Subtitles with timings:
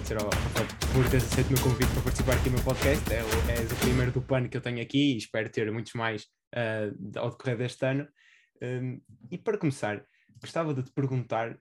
[0.00, 3.12] agradecer ao Rafael por teres aceito o meu convite para participar aqui no meu podcast.
[3.12, 6.26] É, és o primeiro do PAN que eu tenho aqui e espero ter muitos mais
[6.54, 8.08] ah, ao decorrer deste ano.
[8.62, 9.00] Um,
[9.30, 10.04] e para começar,
[10.40, 11.58] gostava de te perguntar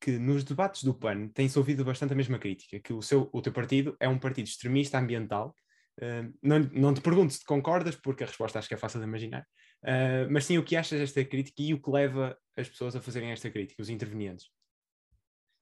[0.00, 3.42] que nos debates do PAN tem-se ouvido bastante a mesma crítica, que o, seu, o
[3.42, 5.54] teu partido é um partido extremista ambiental.
[6.00, 9.06] Uh, não, não te pergunto se concordas, porque a resposta acho que é fácil de
[9.06, 12.94] imaginar, uh, mas sim o que achas desta crítica e o que leva as pessoas
[12.94, 14.46] a fazerem esta crítica, os intervenientes.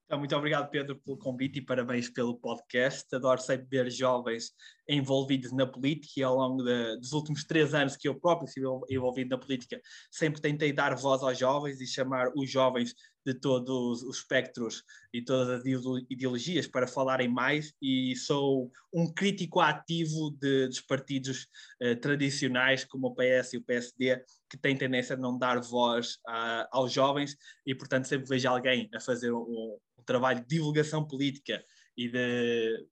[0.07, 3.13] Então, muito obrigado, Pedro, pelo convite e parabéns pelo podcast.
[3.13, 4.53] Adoro sempre ver jovens
[4.87, 8.65] envolvidos na política e ao longo de, dos últimos três anos que eu próprio estive
[8.89, 12.95] envolvido na política, sempre tentei dar voz aos jovens e chamar os jovens
[13.27, 15.63] de todos os espectros e todas as
[16.09, 21.45] ideologias para falarem mais e sou um crítico ativo de, dos partidos
[21.81, 26.19] eh, tradicionais como o PS e o PSD que têm tendência a não dar voz
[26.25, 27.35] a, aos jovens
[27.65, 31.61] e portanto sempre vejo alguém a fazer um, um trabalho de divulgação política
[31.97, 32.87] e de,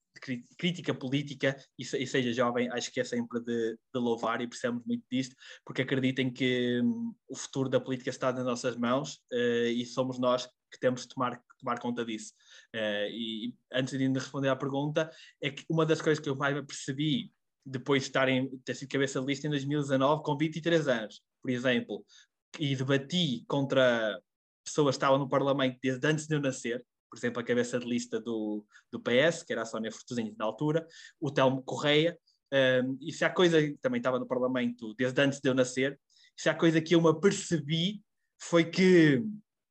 [0.57, 4.83] crítica política e, e, seja jovem, acho que é sempre de, de, louvar e precisamos
[4.85, 5.35] muito disto,
[5.65, 10.19] porque acreditem que hum, o futuro da política está nas nossas mãos uh, e somos
[10.19, 12.33] nós que temos de tomar, tomar conta disso.
[12.75, 15.09] Uh, e antes de responder à pergunta,
[15.41, 17.31] é que uma das coisas que eu mais percebi
[17.65, 21.49] depois de estar em, ter sido cabeça de lista em 2019, com 23 anos, por
[21.49, 22.05] exemplo,
[22.59, 24.19] e debati contra
[24.63, 27.85] pessoas que estavam no Parlamento desde antes de eu nascer, por exemplo, a cabeça de
[27.85, 30.85] lista do, do PS, que era a Sónia Fortuzinho na altura,
[31.19, 32.17] o Telmo Correia,
[32.53, 35.99] um, e se há coisa, também estava no Parlamento desde antes de eu nascer,
[36.37, 38.01] se há coisa que eu me apercebi
[38.39, 39.23] foi que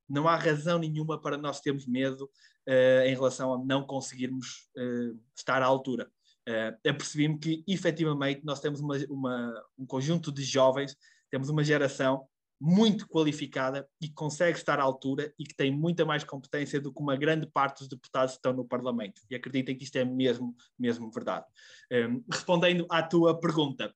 [0.09, 2.25] não há razão nenhuma para nós termos medo
[2.69, 6.11] uh, em relação a não conseguirmos uh, estar à altura.
[6.49, 10.97] Uh, apercebi-me que, efetivamente, nós temos uma, uma, um conjunto de jovens,
[11.31, 12.27] temos uma geração
[12.67, 16.91] muito qualificada e que consegue estar à altura e que tem muita mais competência do
[16.91, 19.21] que uma grande parte dos deputados que estão no Parlamento.
[19.31, 21.45] E acreditem que isto é mesmo, mesmo verdade.
[21.93, 23.95] Um, respondendo à tua pergunta,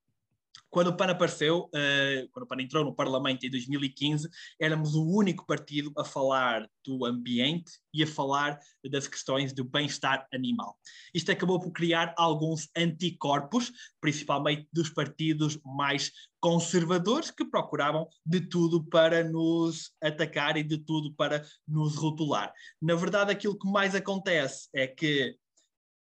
[0.71, 4.29] quando o PAN apareceu, uh, quando o PAN entrou no Parlamento em 2015,
[4.61, 8.59] éramos o único partido a falar do ambiente e a falar
[8.91, 10.79] das questões do bem-estar animal.
[11.15, 18.85] Isto acabou por criar alguns anticorpos, principalmente dos partidos mais conservadores, que procuravam de tudo
[18.85, 22.53] para nos atacar e de tudo para nos rotular.
[22.81, 25.37] Na verdade, aquilo que mais acontece é que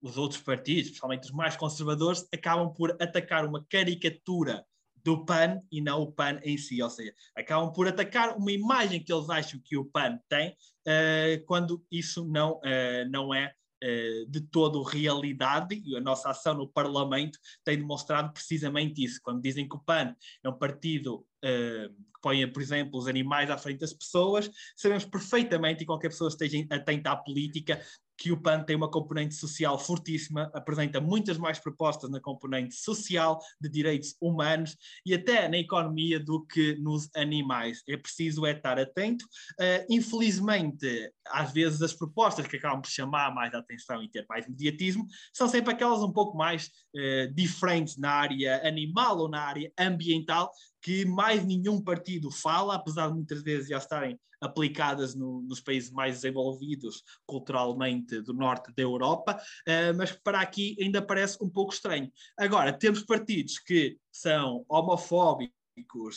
[0.01, 4.65] os outros partidos, principalmente os mais conservadores, acabam por atacar uma caricatura
[5.05, 9.03] do PAN e não o PAN em si, ou seja, acabam por atacar uma imagem
[9.03, 14.31] que eles acham que o PAN tem, uh, quando isso não, uh, não é uh,
[14.31, 19.69] de todo realidade, e a nossa ação no Parlamento tem demonstrado precisamente isso, quando dizem
[19.69, 23.93] que o PAN é um partido que põe, por exemplo, os animais à frente das
[23.93, 27.81] pessoas, sabemos perfeitamente, e qualquer pessoa esteja atenta à política,
[28.19, 33.39] que o PAN tem uma componente social fortíssima, apresenta muitas mais propostas na componente social,
[33.61, 37.83] de direitos humanos e até na economia do que nos animais.
[37.89, 39.25] É preciso é estar atento.
[39.25, 44.49] Uh, infelizmente, às vezes as propostas que acabam por chamar mais atenção e ter mais
[44.49, 49.73] mediatismo são sempre aquelas um pouco mais uh, diferentes na área animal ou na área
[49.79, 50.51] ambiental,
[50.83, 55.91] que mais nenhum partido fala, apesar de muitas vezes já estarem aplicadas no, nos países
[55.91, 61.73] mais desenvolvidos culturalmente do norte da Europa, uh, mas para aqui ainda parece um pouco
[61.73, 62.11] estranho.
[62.37, 65.58] Agora, temos partidos que são homofóbicos,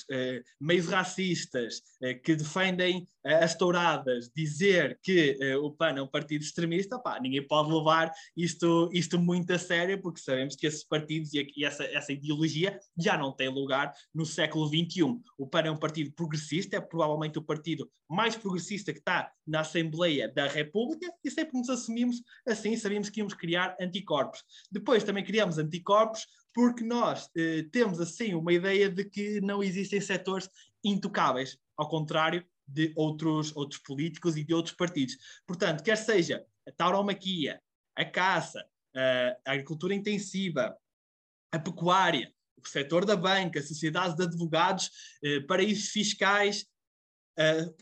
[0.09, 6.01] eh, meios racistas, eh, que defendem eh, as touradas, dizer que eh, o PAN é
[6.01, 10.65] um partido extremista, pá, ninguém pode levar isto, isto muito a sério, porque sabemos que
[10.65, 15.19] esses partidos e, e essa, essa ideologia já não têm lugar no século XXI.
[15.37, 19.61] O PAN é um partido progressista, é provavelmente o partido mais progressista que está na
[19.61, 24.43] Assembleia da República, e sempre nos assumimos assim, sabíamos que íamos criar anticorpos.
[24.71, 30.01] Depois também criamos anticorpos porque nós eh, temos assim uma ideia de que não existem
[30.01, 30.49] setores
[30.83, 35.17] intocáveis, ao contrário de outros, outros políticos e de outros partidos.
[35.45, 37.61] Portanto, quer seja a tauromaquia,
[37.95, 38.65] a caça,
[39.45, 40.77] a agricultura intensiva,
[41.51, 44.89] a pecuária, o setor da banca, sociedades de advogados,
[45.23, 46.65] eh, paraísos fiscais,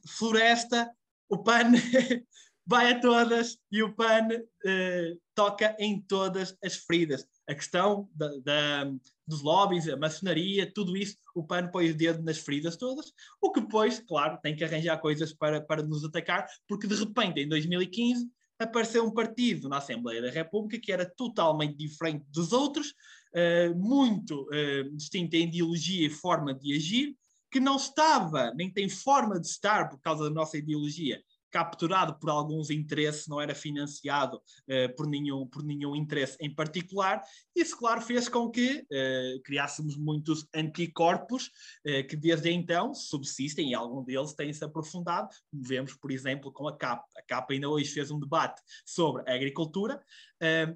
[0.07, 0.89] floresta,
[1.27, 1.71] o PAN
[2.65, 4.27] vai a todas e o PAN
[4.65, 8.91] eh, toca em todas as feridas a questão da, da,
[9.25, 13.11] dos lobbies, a maçonaria, tudo isso, o PAN põe o dedo nas feridas todas,
[13.41, 17.41] o que depois, claro, tem que arranjar coisas para, para nos atacar, porque de repente,
[17.41, 18.29] em 2015,
[18.59, 22.93] apareceu um partido na Assembleia da República que era totalmente diferente dos outros,
[23.33, 27.15] uh, muito uh, distinto em ideologia e forma de agir,
[27.51, 31.19] que não estava, nem tem forma de estar por causa da nossa ideologia
[31.51, 37.21] capturado por alguns interesses, não era financiado uh, por, nenhum, por nenhum interesse em particular.
[37.55, 41.47] Isso, claro, fez com que uh, criássemos muitos anticorpos
[41.85, 46.67] uh, que desde então subsistem e algum deles têm-se aprofundado, como vemos, por exemplo, com
[46.67, 47.03] a CAP.
[47.17, 50.01] A CAP ainda hoje fez um debate sobre a agricultura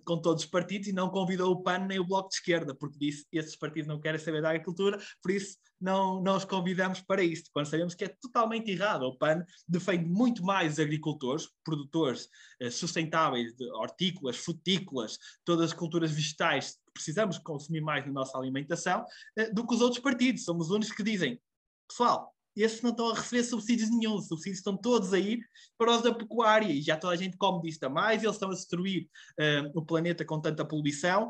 [0.03, 2.97] com todos os partidos e não convidou o PAN nem o Bloco de Esquerda, porque
[2.99, 7.21] disse esses partidos não querem saber da agricultura, por isso não, não os convidamos para
[7.21, 9.03] isto, quando sabemos que é totalmente errado.
[9.03, 12.29] O PAN defende muito mais agricultores, produtores
[12.61, 18.37] eh, sustentáveis de hortícolas, frutícolas, todas as culturas vegetais que precisamos consumir mais na nossa
[18.37, 19.03] alimentação,
[19.37, 20.45] eh, do que os outros partidos.
[20.45, 21.37] Somos os únicos que dizem,
[21.85, 25.39] pessoal, esses não estão a receber subsídios nenhum, os subsídios estão todos aí
[25.77, 28.49] para os da pecuária e já toda a gente come disto a mais, eles estão
[28.49, 29.09] a destruir
[29.39, 31.29] uh, o planeta com tanta poluição,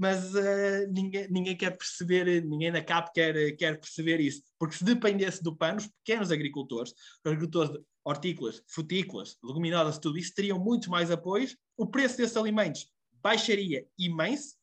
[0.00, 4.82] mas uh, ninguém, ninguém quer perceber, ninguém na CAP quer, quer perceber isso, porque se
[4.82, 10.58] dependesse do PAN, os pequenos agricultores, os agricultores de hortícolas, frutícolas, leguminosas, tudo isso, teriam
[10.58, 12.88] muitos mais apoios, o preço desses alimentos
[13.22, 14.56] baixaria imenso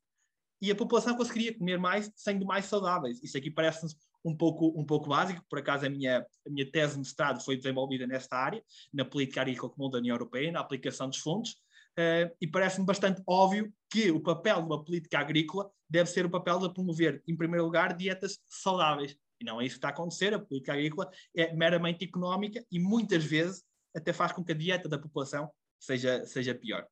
[0.59, 3.21] e a população conseguiria comer mais, sendo mais saudáveis.
[3.21, 3.95] Isso aqui parece-nos
[4.25, 7.55] um pouco, um pouco básico, por acaso a minha, a minha tese de mestrado foi
[7.55, 11.55] desenvolvida nesta área, na política agrícola comum da União Europeia, na aplicação dos fundos,
[11.97, 16.29] Uh, e parece-me bastante óbvio que o papel de uma política agrícola deve ser o
[16.29, 19.15] papel de promover, em primeiro lugar, dietas saudáveis.
[19.39, 20.33] E não é isso que está a acontecer.
[20.33, 23.63] A política agrícola é meramente económica e muitas vezes
[23.95, 25.49] até faz com que a dieta da população
[25.79, 26.85] seja, seja pior.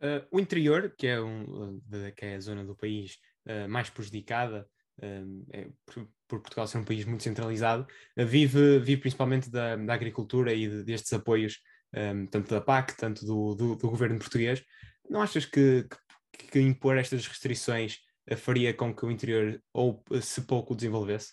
[0.00, 1.80] Uh, o interior, que é, um,
[2.16, 4.68] que é a zona do país uh, mais prejudicada
[5.00, 10.52] é, por, por, Portugal ser um país muito centralizado, vive, vive principalmente da, da agricultura
[10.52, 11.58] e de, destes apoios
[11.94, 14.62] um, tanto da PAC, tanto do, do, do, governo português.
[15.08, 15.86] Não achas que,
[16.32, 17.98] que, que, impor estas restrições
[18.36, 21.32] faria com que o interior, ou se pouco, desenvolvesse?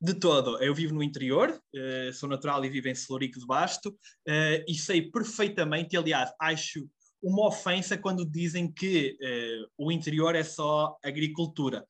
[0.00, 3.88] De todo, eu vivo no interior, uh, sou natural e vivo em Celurico de Basto,
[3.88, 6.86] uh, e sei perfeitamente, aliás, acho
[7.22, 11.84] uma ofensa quando dizem que uh, o interior é só agricultura,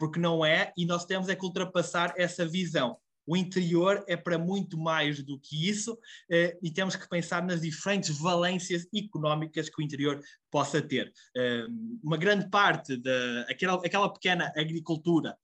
[0.00, 2.98] porque não é, e nós temos é que ultrapassar essa visão.
[3.26, 5.98] O interior é para muito mais do que isso
[6.30, 11.12] eh, e temos que pensar nas diferentes valências económicas que o interior possa ter.
[11.36, 11.66] Eh,
[12.02, 15.36] uma grande parte daquela aquela pequena agricultura,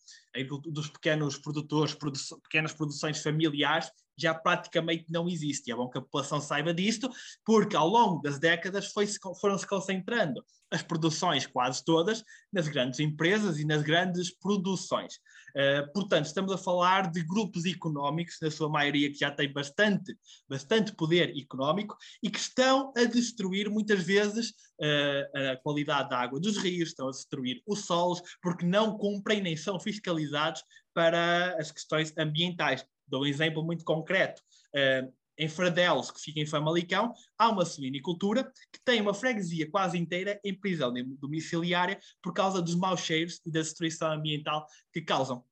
[0.66, 3.90] dos pequenos produtores, produ pequenas produções familiares,
[4.20, 5.70] já praticamente não existe.
[5.70, 7.10] É bom que a população saiba disto,
[7.44, 8.92] porque ao longo das décadas
[9.40, 15.14] foram-se concentrando as produções, quase todas, nas grandes empresas e nas grandes produções.
[15.50, 20.16] Uh, portanto, estamos a falar de grupos económicos, na sua maioria, que já têm bastante,
[20.48, 24.50] bastante poder económico e que estão a destruir muitas vezes
[24.80, 29.42] uh, a qualidade da água dos rios, estão a destruir os solos, porque não cumprem
[29.42, 30.62] nem são fiscalizados
[30.94, 32.84] para as questões ambientais.
[33.10, 34.40] Dou um exemplo muito concreto.
[34.74, 39.96] Uh, em Fradelos, que fica em Famalicão, há uma suinicultura que tem uma freguesia quase
[39.96, 45.42] inteira em prisão domiciliária por causa dos maus cheiros e da destruição ambiental que causam.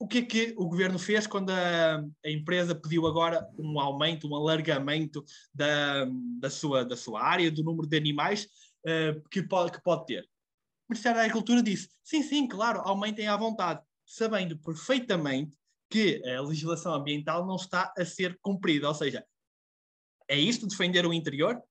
[0.00, 4.28] O que é que o governo fez quando a, a empresa pediu agora um aumento,
[4.28, 6.04] um alargamento da,
[6.40, 8.48] da, sua, da sua área, do número de animais
[8.84, 10.24] uh, que, pode, que pode ter?
[10.24, 15.56] O Ministério da Agricultura disse: sim, sim, claro, aumentem à vontade, sabendo perfeitamente
[15.92, 18.88] que a legislação ambiental não está a ser cumprida.
[18.88, 19.22] Ou seja,
[20.26, 21.62] é isto defender o interior?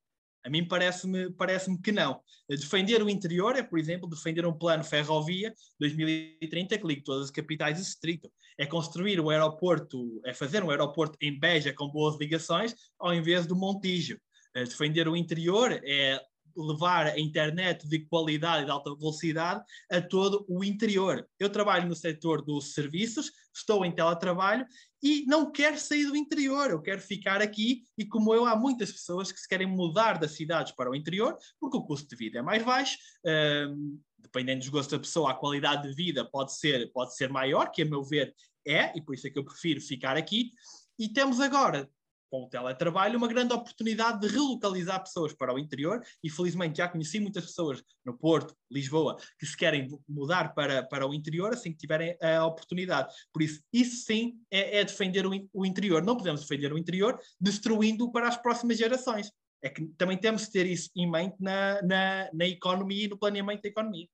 [0.44, 2.22] A mim parece-me parece que não.
[2.48, 7.32] Defender o interior é, por exemplo, defender um plano ferrovia 2030 que ligue todas as
[7.32, 8.32] capitais do distrito.
[8.60, 13.48] É construir um aeroporto, é fazer um aeroporto em Beja com boas ligações ao invés
[13.48, 14.20] do Montijo.
[14.54, 16.22] Defender o interior é
[16.56, 21.28] levar a internet de qualidade e de alta velocidade a todo o interior.
[21.40, 24.66] Eu trabalho no setor dos serviços, estou em teletrabalho
[25.04, 28.92] e não quero sair do interior, eu quero ficar aqui e como eu, há muitas
[28.92, 32.40] pessoas que se querem mudar das cidades para o interior porque o custo de vida
[32.40, 36.92] é mais baixo, um, dependendo dos gostos da pessoa, a qualidade de vida pode ser,
[36.92, 38.34] pode ser maior, que a meu ver
[38.66, 40.52] é, e por isso é que eu prefiro ficar aqui.
[41.00, 41.90] E temos agora
[42.32, 46.88] com o teletrabalho, uma grande oportunidade de relocalizar pessoas para o interior e felizmente já
[46.88, 51.74] conheci muitas pessoas no Porto, Lisboa, que se querem mudar para, para o interior assim
[51.74, 53.14] que tiverem a oportunidade.
[53.34, 56.02] Por isso, isso sim é, é defender o, o interior.
[56.02, 59.30] Não podemos defender o interior destruindo-o para as próximas gerações.
[59.62, 63.18] É que também temos de ter isso em mente na, na, na economia e no
[63.20, 64.08] planeamento da economia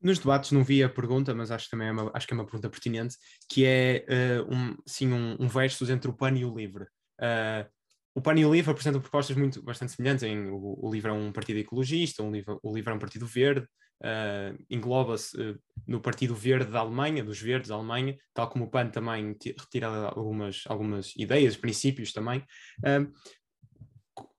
[0.00, 2.44] nos debates não vi a pergunta, mas acho, também é uma, acho que é uma
[2.44, 3.16] pergunta pertinente,
[3.48, 6.84] que é uh, um, sim, um, um versus entre o PAN e o LIVRE.
[6.84, 7.68] Uh,
[8.14, 10.24] o PAN e o LIVRE apresentam propostas muito, bastante semelhantes.
[10.24, 13.26] Em, o, o LIVRE é um partido ecologista, um LIVRE, o LIVRE é um partido
[13.26, 13.66] verde,
[14.02, 18.88] uh, engloba-se no Partido Verde da Alemanha, dos Verdes da Alemanha, tal como o PAN
[18.88, 22.44] também retira algumas, algumas ideias, princípios também.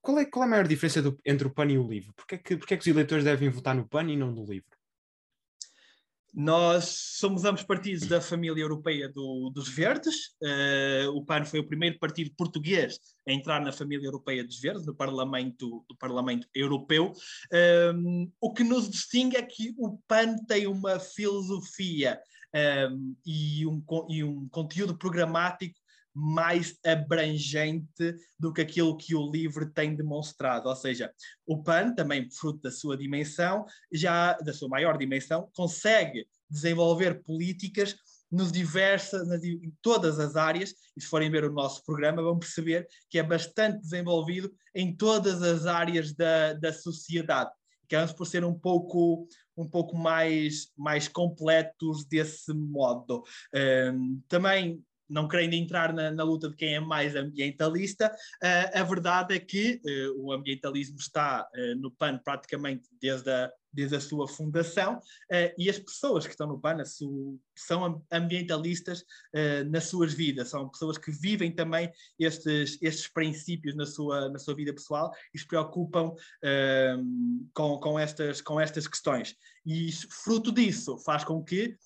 [0.01, 2.11] Qual, é, qual é a maior diferença do, entre o PAN e o LIVRE?
[2.15, 4.43] Porquê é que, porquê é que os eleitores devem votar no PAN e não no
[4.43, 4.80] LIVRE?
[6.33, 6.85] Nós
[7.19, 10.15] somos ambos partidos da família europeia do, dos Verdes.
[10.41, 12.97] Uh, o PAN foi o primeiro partido português
[13.27, 17.11] a entrar na família europeia dos Verdes, no Parlamento, do Parlamento Europeu.
[17.51, 22.17] Um, ehm, o que nos distingue é que o PAN tem uma filosofia
[22.53, 25.80] um, ehm, e, um, e um conteúdo programático
[26.13, 30.67] mais abrangente do que aquilo que o LIVRE tem demonstrado.
[30.67, 31.11] Ou seja,
[31.45, 37.95] o PAN, também fruto da sua dimensão, já da sua maior dimensão, consegue desenvolver políticas
[38.31, 42.39] nos diversas, nas, em todas as áreas, e se forem ver o nosso programa, vão
[42.39, 47.51] perceber que é bastante desenvolvido em todas as áreas da, da sociedade.
[47.85, 49.27] Acabamos por ser um pouco,
[49.57, 53.21] um pouco mais, mais completos desse modo.
[53.53, 58.83] Um, também não querendo entrar na, na, luta de quem é mais ambientalista, uh, a
[58.83, 64.01] verdade é que uh, o ambientalismo está uh, no PAN praticamente desde a, desde a
[64.01, 64.99] sua fundação
[65.57, 66.83] e as pessoas que estão no PAN
[67.55, 69.05] são ambientalistas
[69.69, 71.89] nas suas vidas, são pessoas que vivem também
[72.19, 76.13] estes, estes princípios na sua, na sua vida pessoal e se preocupam
[77.53, 79.37] com, com, estas, com estas questões.
[79.65, 81.77] E fruto disso faz com que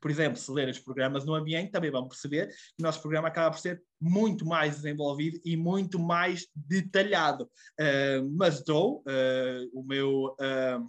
[0.00, 3.28] por exemplo, se lerem os programas no ambiente, também vão perceber que o nosso programa
[3.28, 7.44] acaba por ser muito mais desenvolvido e muito mais detalhado.
[7.78, 10.34] Uh, mas dou uh, o meu.
[10.40, 10.88] Uh,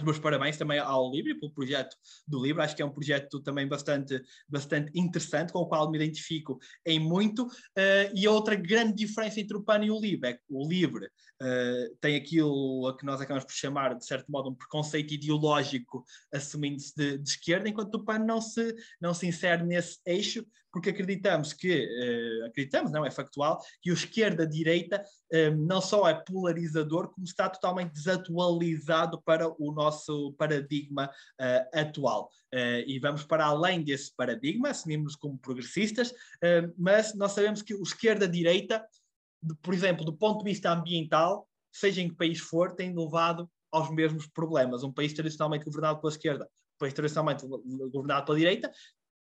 [0.00, 2.62] os meus parabéns também ao Livre, pelo projeto do Livre.
[2.62, 6.98] Acho que é um projeto também bastante, bastante interessante, com o qual me identifico em
[6.98, 7.44] muito.
[7.44, 11.06] Uh, e outra grande diferença entre o PAN e o Livre é que o Livre
[11.06, 16.04] uh, tem aquilo a que nós acabamos por chamar, de certo modo, um preconceito ideológico
[16.32, 20.90] assumindo-se de, de, esquerda, enquanto o PAN não se, não se insere nesse eixo, porque
[20.90, 25.02] acreditamos que, uh, acreditamos, não é factual, que o esquerda-direita
[25.58, 31.08] não só é polarizador, como está totalmente desatualizado para o nosso paradigma
[31.40, 32.28] uh, atual.
[32.86, 36.12] E vamos para além desse paradigma, assumimos como progressistas,
[36.76, 38.84] mas nós sabemos que o esquerda-direita,
[39.62, 43.90] por exemplo, do ponto de vista ambiental, seja em que país for, tem levado aos
[43.90, 44.82] mesmos problemas.
[44.82, 48.70] Um país tradicionalmente governado pela esquerda, um país tradicionalmente governado pela direita,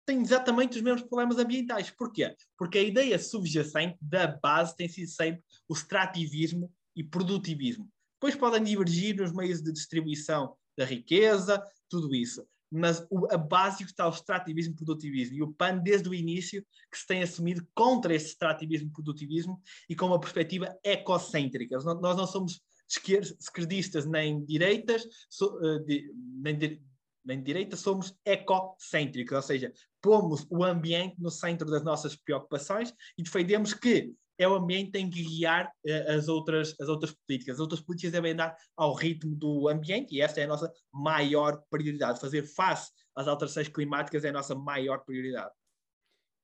[0.06, 1.90] tem exatamente os mesmos problemas ambientais.
[1.90, 2.34] Porquê?
[2.56, 7.90] Porque a ideia subjacente da base tem sido sempre o extrativismo e produtivismo.
[8.14, 12.46] Depois podem divergir nos meios de distribuição da riqueza, tudo isso.
[12.70, 15.36] Mas o, a base está o extrativismo e produtivismo.
[15.36, 19.60] E o PAN, desde o início, que se tem assumido contra esse extrativismo e produtivismo
[19.88, 21.78] e com uma perspectiva ecocêntrica.
[21.78, 26.82] Nós, não somos esquerdistas nem direitas, so, uh, de, nem de,
[27.26, 29.72] nem direita, somos ecocêntricos, ou seja,
[30.06, 34.92] pomos o ambiente no centro das nossas preocupações e defendemos que é o ambiente que
[34.92, 37.56] tem que guiar uh, as, outras, as outras políticas.
[37.56, 41.60] As outras políticas devem andar ao ritmo do ambiente e esta é a nossa maior
[41.68, 42.20] prioridade.
[42.20, 45.50] Fazer face às alterações climáticas é a nossa maior prioridade.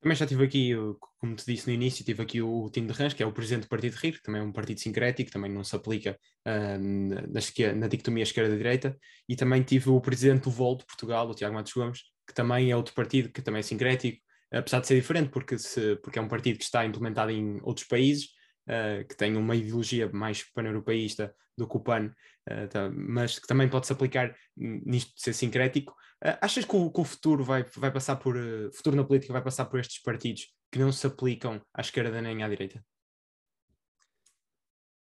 [0.01, 0.71] Também já tive aqui,
[1.17, 3.63] como te disse no início, tive aqui o Tim de Rãs, que é o presidente
[3.63, 7.73] do Partido Rio, que também é um partido sincrético, também não se aplica uh, na,
[7.75, 8.97] na dicotomia esquerda-direita,
[9.29, 12.71] e também tive o presidente do VOL de Portugal, o Tiago Matos Gomes, que também
[12.71, 16.21] é outro partido que também é sincrético, apesar de ser diferente, porque, se, porque é
[16.21, 18.29] um partido que está implementado em outros países,
[18.67, 22.13] uh, que tem uma ideologia mais pan-europeísta do que o PAN,
[22.49, 25.93] uh, tá, mas que também pode se aplicar nisto de ser sincrético.
[26.23, 28.35] Uh, achas que o, que o, futuro vai, vai passar por,
[28.73, 32.43] futuro na política vai passar por estes partidos que não se aplicam à esquerda nem
[32.43, 32.83] à direita?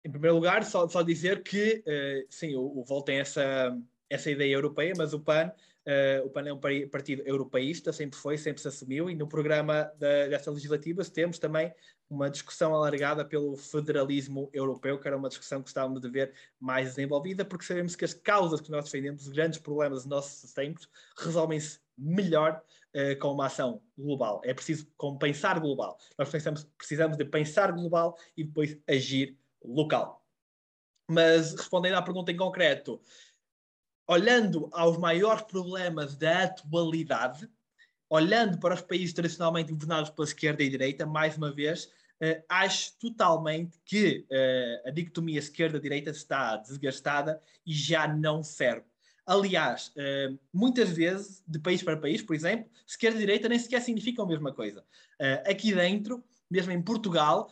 [0.04, 1.82] Em primeiro lugar, só, só dizer que,
[2.28, 3.74] sim, o, o VOL tem essa,
[4.10, 5.50] essa ideia europeia, mas o PAN
[5.86, 9.92] Uh, o PAN é um partido europeísta, sempre foi, sempre se assumiu, e no programa
[9.98, 11.74] da, desta legislativa temos também
[12.08, 16.90] uma discussão alargada pelo federalismo europeu, que era uma discussão que gostávamos de ver mais
[16.90, 20.88] desenvolvida, porque sabemos que as causas que nós defendemos, os grandes problemas dos nossos tempos,
[21.18, 22.62] resolvem-se melhor
[22.94, 24.40] uh, com uma ação global.
[24.44, 25.98] É preciso compensar global.
[26.18, 30.24] Nós pensamos, precisamos de pensar global e depois agir local.
[31.10, 33.00] Mas respondendo à pergunta em concreto,
[34.06, 37.48] olhando aos maiores problemas da atualidade,
[38.08, 42.96] olhando para os países tradicionalmente governados pela esquerda e direita, mais uma vez, uh, acho
[42.98, 48.86] totalmente que uh, a dicotomia esquerda-direita está desgastada e já não serve.
[49.26, 53.80] Aliás, uh, muitas vezes, de país para país, por exemplo, esquerda e direita nem sequer
[53.80, 54.84] significam a mesma coisa.
[55.46, 57.50] aqui dentro, mesmo em Portugal,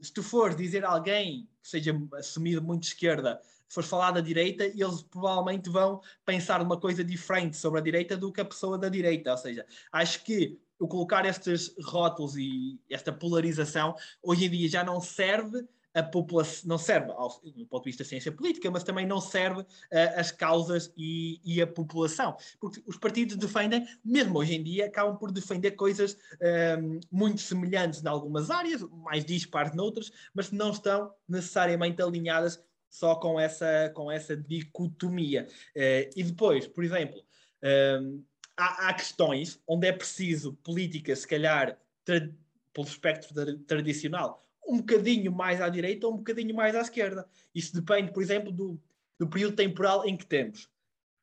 [0.00, 3.40] se tu fores dizer a alguém que seja assumido muito esquerda
[3.80, 8.32] se falar da direita, eles provavelmente vão pensar uma coisa diferente sobre a direita do
[8.32, 9.30] que a pessoa da direita.
[9.30, 14.84] Ou seja, acho que o colocar estes rótulos e esta polarização hoje em dia já
[14.84, 18.82] não serve a população não serve ao, do ponto de vista da ciência política, mas
[18.82, 19.66] também não serve uh,
[20.16, 22.36] as causas e, e, a população.
[22.58, 28.02] Porque os partidos defendem, mesmo hoje em dia, acabam por defender coisas uh, muito semelhantes
[28.02, 32.58] em algumas áreas, mais dispares noutras, mas não estão necessariamente alinhadas
[32.92, 35.48] só com essa, com essa dicotomia.
[35.74, 37.24] Uh, e depois, por exemplo,
[38.54, 43.34] há, há, questões onde é preciso políticas, se calhar, pelo espectro
[43.66, 47.26] tradicional, um bocadinho mais à direita ou um bocadinho mais à esquerda.
[47.54, 48.78] Isso depende, por exemplo, do,
[49.18, 50.68] do período temporal em que temos.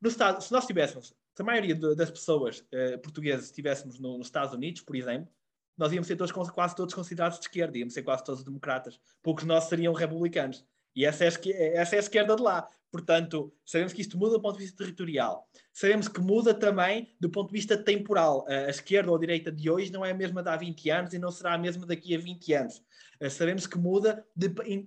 [0.01, 4.17] No Estado, se nós tivéssemos, se a maioria de, das pessoas uh, portuguesas estivéssemos no,
[4.17, 5.31] nos Estados Unidos, por exemplo,
[5.77, 8.99] nós íamos ser todos, quase todos considerados de esquerda, íamos ser quase todos democratas.
[9.21, 10.65] Poucos nós seriam republicanos.
[10.95, 12.67] E essa é, a, essa é a esquerda de lá.
[12.91, 15.47] Portanto, sabemos que isto muda do ponto de vista territorial.
[15.71, 18.45] Sabemos que muda também do ponto de vista temporal.
[18.47, 21.13] A esquerda ou a direita de hoje não é a mesma de há 20 anos
[21.13, 22.83] e não será a mesma daqui a 20 anos.
[23.29, 24.25] Sabemos que muda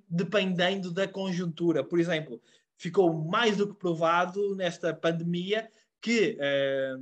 [0.09, 1.85] dependendo da conjuntura.
[1.85, 2.43] Por exemplo,
[2.77, 6.97] ficou mais do que provado nesta pandemia que eh,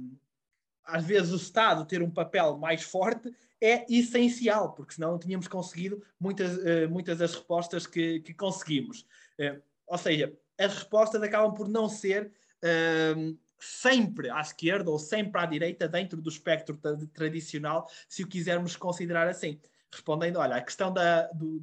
[0.84, 5.46] às vezes o Estado ter um papel mais forte é essencial, porque senão não tínhamos
[5.46, 9.02] conseguido muitas, uh, muitas das respostas que, que conseguimos.
[9.38, 12.32] Uh, ou seja, as respostas acabam por não ser
[12.64, 16.78] uh, sempre à esquerda ou sempre à direita dentro do espectro
[17.12, 19.60] tradicional, se o quisermos considerar assim.
[19.92, 21.58] Respondendo, olha, a questão da, do,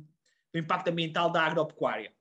[0.51, 2.11] do impacto ambiental da agropecuária.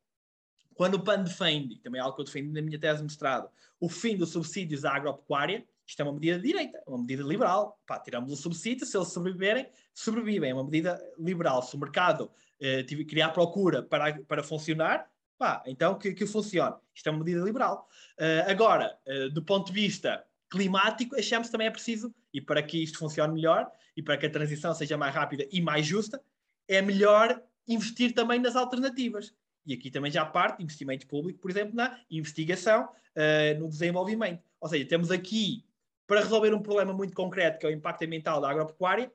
[0.75, 3.50] Quando o PAN defende, também é algo que eu defendi na minha tese de mestrado,
[3.80, 7.81] o fim dos subsídios à agropecuária, isto é uma medida de direita, uma medida liberal.
[7.87, 10.50] Pá, tiramos o subsídio, se eles sobreviverem, sobrevivem.
[10.50, 11.62] É uma medida liberal.
[11.62, 16.75] Se o mercado eh, criar procura para, para funcionar, pá, então que, que funcione.
[16.95, 17.88] Isto é uma medida liberal.
[18.19, 22.83] Uh, agora, uh, do ponto de vista climático, achamos também é preciso, e para que
[22.83, 26.21] isto funcione melhor, e para que a transição seja mais rápida e mais justa,
[26.69, 29.34] é melhor investir também nas alternativas.
[29.67, 34.43] E aqui também já parte investimento público, por exemplo, na investigação, uh, no desenvolvimento.
[34.61, 35.65] Ou seja, temos aqui
[36.06, 39.12] para resolver um problema muito concreto, que é o impacto ambiental da agropecuária,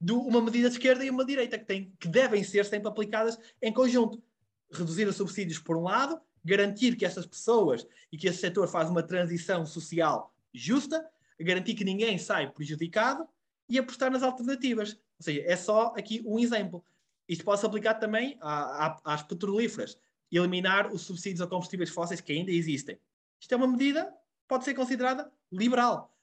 [0.00, 3.38] de uma medida de esquerda e uma direita, que, tem, que devem ser sempre aplicadas
[3.62, 4.22] em conjunto.
[4.70, 8.90] Reduzir os subsídios por um lado, garantir que essas pessoas e que esse setor faz
[8.90, 11.08] uma transição social justa,
[11.40, 13.26] garantir que ninguém sai prejudicado
[13.68, 14.94] e apostar nas alternativas.
[15.18, 16.84] Ou seja, é só aqui um exemplo.
[17.28, 19.96] Isto pode-se aplicar também às petrolíferas.
[20.30, 22.98] Eliminar os subsídios a combustíveis fósseis que ainda existem.
[23.40, 24.12] Isto é uma medida,
[24.48, 26.13] pode ser considerada liberal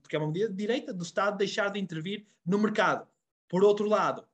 [0.00, 3.06] porque é uma medida de direita do Estado deixar de intervir no mercado.
[3.48, 4.26] Por outro lado,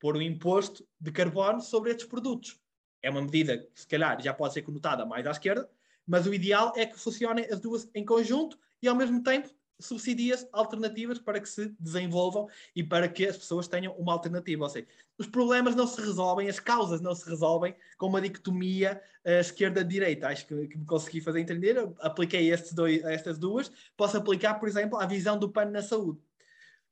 [0.00, 2.60] pôr o imposto de carbono sobre estes produtos.
[3.02, 5.70] É uma medida que, se calhar, já pode ser conotada mais à esquerda,
[6.06, 9.48] mas o ideal é que funcionem as duas em conjunto e, ao mesmo tempo,
[9.80, 14.64] subsidias alternativas para que se desenvolvam e para que as pessoas tenham uma alternativa.
[14.64, 14.86] Ou seja,
[15.18, 20.28] os problemas não se resolvem, as causas não se resolvem com uma dicotomia uh, esquerda-direita.
[20.28, 21.76] Acho que, que, me consegui fazer entender.
[21.76, 23.70] Eu apliquei dois, estas duas.
[23.96, 26.20] Posso aplicar, por exemplo, a visão do PAN na saúde.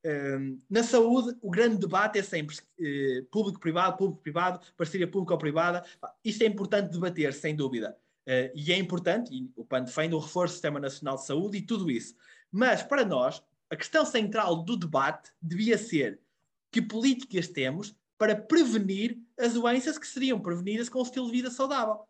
[0.04, 5.84] Uh, na saúde, o grande debate é sempre uh, público-privado, público-privado, parceria público-privada.
[6.24, 7.96] Isto é importante debater, sem dúvida.
[8.26, 11.58] Uh, e é importante, e o PAN defende o reforço do Sistema Nacional de Saúde
[11.58, 12.14] e tudo isso.
[12.52, 16.20] Mas, para nós, a questão central do debate devia ser
[16.70, 21.50] que políticas temos para prevenir as doenças que seriam prevenidas com um estilo de vida
[21.50, 22.00] saudável.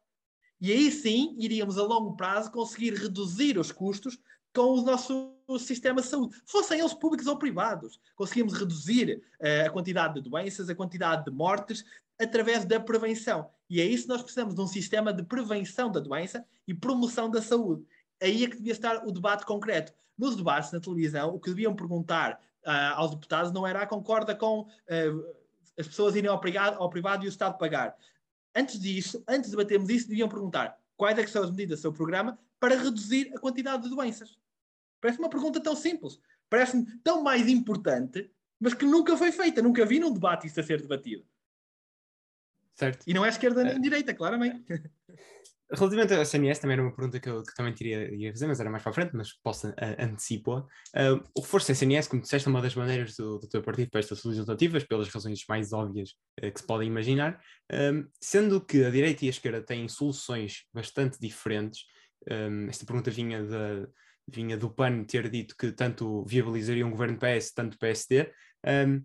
[0.60, 4.18] E aí sim iríamos a longo prazo conseguir reduzir os custos
[4.54, 7.98] com o nosso sistema de saúde, fossem eles públicos ou privados.
[8.14, 11.84] Conseguimos reduzir uh, a quantidade de doenças, a quantidade de mortes,
[12.20, 13.48] através da prevenção.
[13.68, 17.30] E é isso que nós precisamos de um sistema de prevenção da doença e promoção
[17.30, 17.84] da saúde.
[18.22, 21.74] Aí é que devia estar o debate concreto nos debates na televisão, o que deviam
[21.74, 25.36] perguntar uh, aos deputados não era a concorda com uh,
[25.78, 27.96] as pessoas irem ao privado, ao privado e o Estado pagar.
[28.54, 31.92] Antes disso, antes de debatermos isso, deviam perguntar quais é são as medidas do seu
[31.92, 34.38] programa para reduzir a quantidade de doenças.
[35.00, 38.30] Parece uma pergunta tão simples, parece-me tão mais importante,
[38.60, 41.26] mas que nunca foi feita, nunca vi num debate isso a ser debatido.
[42.74, 43.04] Certo.
[43.06, 43.78] E não é esquerda nem é.
[43.78, 44.64] direita, claramente.
[45.74, 48.70] Relativamente ao SNS, também era uma pergunta que eu que também teria fazer, mas era
[48.70, 50.58] mais para a frente, mas posso uh, antecipar.
[50.60, 53.90] Uh, o reforço do SNS, como disseste, é uma das maneiras do, do teu partido
[53.90, 56.10] para estas legislativas, pelas razões mais óbvias
[56.42, 57.40] uh, que se podem imaginar,
[57.72, 61.80] um, sendo que a direita e a esquerda têm soluções bastante diferentes.
[62.30, 63.88] Um, esta pergunta vinha, de,
[64.28, 68.30] vinha do PAN ter dito que tanto viabilizaria um governo PS, tanto PSD.
[68.66, 69.02] Um,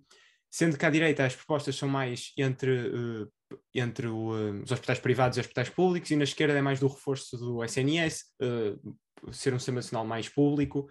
[0.52, 3.32] sendo que à direita as propostas são mais entre uh,
[3.74, 6.80] entre o, uh, os hospitais privados e os hospitais públicos, e na esquerda é mais
[6.80, 10.88] do reforço do SNS, uh, ser um sistema nacional mais público,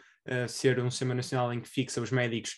[0.48, 2.56] ser um sistema nacional em que fixa os médicos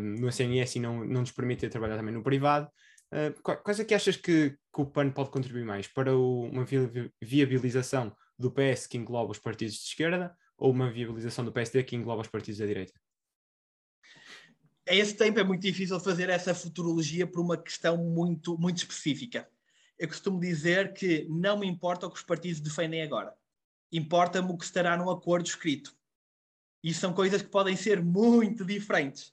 [0.00, 2.68] no SNS e não, não nos permite trabalhar também no privado.
[3.62, 5.86] quais é que achas que, que, o PAN pode contribuir mais?
[5.86, 6.66] Para o, uma
[7.22, 11.94] viabilização do PS que engloba os partidos de esquerda ou uma viabilização do PSD que
[11.94, 12.92] engloba os partidos da direita?
[14.88, 19.48] A esse tempo é muito difícil fazer essa futurologia por uma questão muito, muito específica.
[19.98, 23.34] Eu costumo dizer que não me importa o que os partidos defendem agora.
[23.90, 25.96] Importa-me o que estará no acordo escrito.
[26.82, 29.32] E são coisas que podem ser muito diferentes.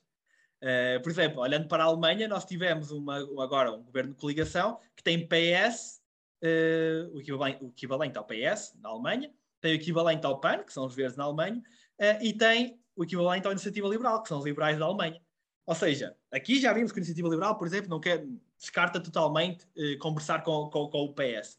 [0.62, 4.78] Uh, por exemplo, olhando para a Alemanha, nós tivemos uma, agora um governo de coligação
[4.96, 6.00] que tem PS,
[6.40, 10.62] uh, eh, o, equivalente, o, equivalente, ao PS na Alemanha, tem o equivalente ao PAN,
[10.62, 11.60] que são os verdes na Alemanha,
[12.00, 15.20] uh, e tem o equivalente à Iniciativa Liberal, que são os liberais da Alemanha.
[15.64, 18.26] Ou seja, aqui já vimos que a Iniciativa Liberal, por exemplo, não quer,
[18.58, 21.58] descarta totalmente eh, conversar com, com, com, o PS.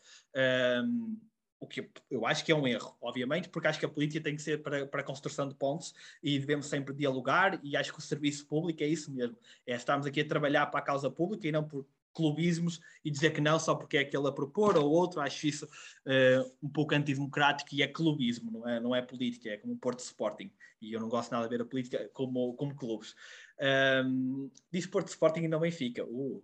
[0.83, 1.17] Um,
[1.59, 4.35] o que eu acho que é um erro, obviamente, porque acho que a política tem
[4.35, 7.99] que ser para, para a construção de pontos e devemos sempre dialogar e acho que
[7.99, 9.37] o serviço público é isso mesmo.
[9.65, 13.31] É estarmos aqui a trabalhar para a causa pública e não por clubismos e dizer
[13.31, 16.93] que não só porque é aquele a propor ou outro, acho isso uh, um pouco
[16.93, 20.51] antidemocrático e é clubismo, não é, não é política, é como o Porto Sporting
[20.83, 23.15] e eu não gosto nada de ver a política como, como clubes.
[23.59, 26.03] Um, diz Porto Sporting e não Benfica.
[26.05, 26.43] Uh.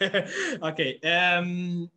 [0.60, 1.00] ok.
[1.44, 1.88] Um,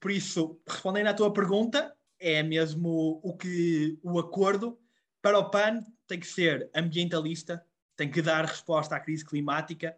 [0.00, 4.78] por isso, respondendo à tua pergunta, é mesmo o que o acordo
[5.22, 7.64] para o PAN tem que ser ambientalista,
[7.96, 9.96] tem que dar resposta à crise climática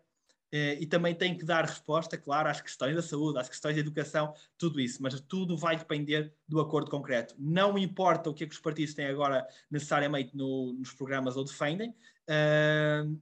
[0.52, 3.80] eh, e também tem que dar resposta, claro, às questões da saúde, às questões da
[3.80, 7.34] educação, tudo isso, mas tudo vai depender do acordo concreto.
[7.38, 11.44] Não importa o que, é que os partidos têm agora necessariamente no, nos programas ou
[11.44, 13.20] defendem, uh,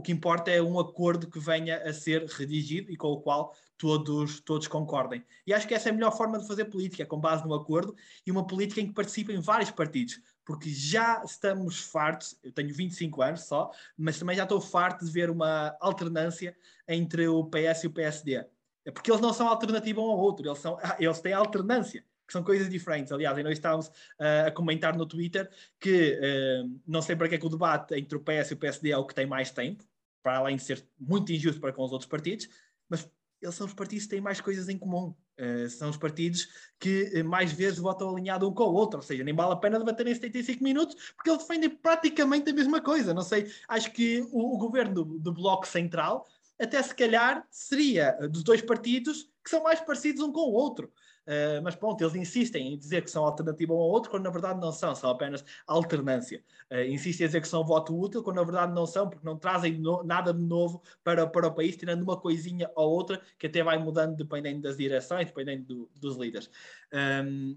[0.00, 3.54] o que importa é um acordo que venha a ser redigido e com o qual
[3.76, 5.22] todos, todos concordem.
[5.46, 7.94] E acho que essa é a melhor forma de fazer política, com base no acordo
[8.26, 13.20] e uma política em que participem vários partidos, porque já estamos fartos, eu tenho 25
[13.20, 16.56] anos só, mas também já estou farto de ver uma alternância
[16.88, 18.42] entre o PS e o PSD.
[18.86, 22.32] É porque eles não são alternativa um ao outro, eles, são, eles têm alternância que
[22.32, 23.12] são coisas diferentes.
[23.12, 27.38] Aliás, nós estávamos uh, a comentar no Twitter que uh, não sei para que é
[27.38, 29.84] que o debate entre o PS e o PSD é o que tem mais tempo,
[30.22, 32.48] para além de ser muito injusto para com os outros partidos,
[32.88, 33.08] mas
[33.40, 35.14] eles são os partidos que têm mais coisas em comum.
[35.38, 39.24] Uh, são os partidos que mais vezes votam alinhado um com o outro, ou seja,
[39.24, 43.14] nem vale a pena debater em 75 minutos, porque eles defendem praticamente a mesma coisa.
[43.14, 46.26] Não sei, acho que o, o governo do, do Bloco Central,
[46.60, 50.92] até se calhar, seria dos dois partidos que são mais parecidos um com o outro.
[51.26, 54.30] Uh, mas pronto, eles insistem em dizer que são alternativa um ao outro, quando na
[54.30, 56.42] verdade não são, são apenas alternância.
[56.70, 59.36] Uh, insistem em dizer que são voto útil, quando na verdade não são, porque não
[59.36, 63.46] trazem no, nada de novo para, para o país, tirando uma coisinha ou outra que
[63.46, 66.50] até vai mudando dependendo das direções, dependendo do, dos líderes.
[66.92, 67.56] Um,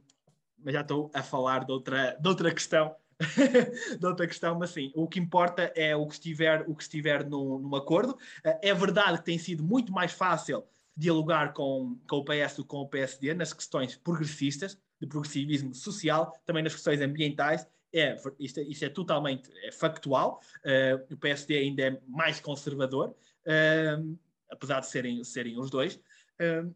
[0.63, 2.95] mas já estou a falar de outra, de outra questão.
[3.99, 7.23] de outra questão, mas sim, o que importa é o que estiver, o que estiver
[7.25, 8.13] num, num acordo.
[8.45, 10.63] Uh, é verdade que tem sido muito mais fácil
[10.95, 16.31] dialogar com, com o PS ou com o PSD nas questões progressistas, de progressivismo social,
[16.45, 17.67] também nas questões ambientais.
[17.93, 20.41] É, isto, isto é totalmente é factual.
[20.65, 25.95] Uh, o PSD ainda é mais conservador, uh, apesar de serem, serem os dois.
[26.39, 26.73] Uh,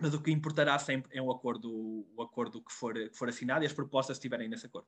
[0.00, 3.64] mas o que importará sempre é um acordo, o acordo que for, que for assinado
[3.64, 4.86] e as propostas estiverem nesse acordo.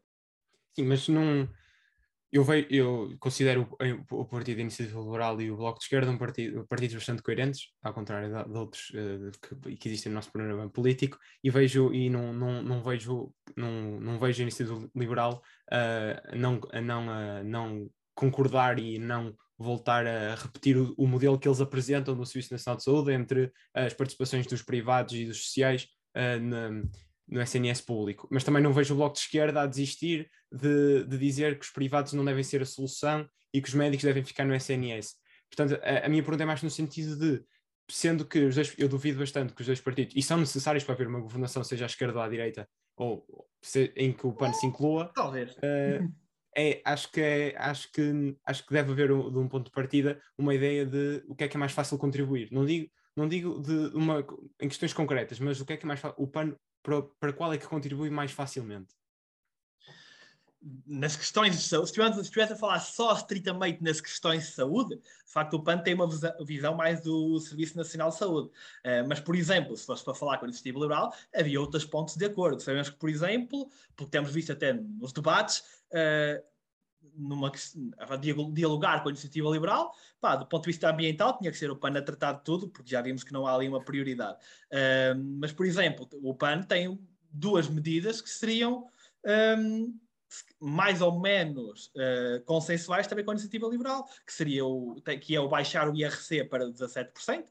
[0.75, 1.49] Sim, mas não
[2.31, 3.69] eu, vejo, eu considero
[4.11, 7.69] o, Partido da Iniciativa Liberal e o Bloco de Esquerda um partido, partidos bastante coerentes,
[7.83, 11.93] ao contrário de, de outros uh, que, que, existem no nosso programa político, e vejo
[11.93, 17.45] e não, não, não vejo não, não vejo a Iniciativa Liberal uh, não, a não,
[17.45, 22.53] não concordar e não voltar a repetir o, o, modelo que eles apresentam no Serviço
[22.53, 26.88] Nacional de Saúde entre as participações dos privados e dos sociais uh,
[27.29, 31.19] no SNS público, mas também não vejo o Bloco de Esquerda a desistir de, de
[31.19, 34.45] dizer que os privados não devem ser a solução e que os médicos devem ficar
[34.45, 35.14] no SNS.
[35.51, 37.45] Portanto, a, a minha pergunta é mais no sentido de,
[37.91, 40.95] sendo que os dois, eu duvido bastante que os dois partidos, e são necessários para
[40.95, 43.27] haver uma governação, seja à esquerda ou à direita, ou
[43.62, 45.53] se, em que o PAN se inclua, talvez.
[45.57, 46.12] Uh,
[46.57, 49.71] é, acho, que é, acho, que, acho que deve haver, um, de um ponto de
[49.71, 52.49] partida, uma ideia de o que é que é mais fácil contribuir.
[52.51, 54.27] Não digo, não digo de uma,
[54.61, 56.21] em questões concretas, mas o que é que é mais fácil.
[56.21, 58.99] O PAN para, para qual é que contribui mais facilmente?
[60.87, 65.33] nas questões de saúde, se estivesse a falar só estritamente nas questões de saúde, de
[65.33, 66.09] facto o PAN tem uma
[66.45, 68.49] visão mais do Serviço Nacional de Saúde.
[68.49, 72.17] Uh, mas, por exemplo, se fosse para falar com a Iniciativa Liberal, havia outros pontos
[72.17, 72.61] de acordo.
[72.61, 75.61] Sabemos que, por exemplo, porque temos visto até nos debates,
[75.93, 76.43] uh,
[77.15, 77.51] numa,
[77.99, 81.71] a dialogar com a iniciativa liberal, pá, do ponto de vista ambiental tinha que ser
[81.71, 84.39] o PAN a tratar de tudo, porque já vimos que não há ali uma prioridade.
[85.39, 86.99] Mas, por exemplo, o PAN tem
[87.31, 88.87] duas medidas que seriam
[89.59, 89.99] um,
[90.61, 95.41] mais ou menos uh, consensuais também com a iniciativa liberal, que seria o, que é
[95.41, 97.45] o baixar o IRC para 17%,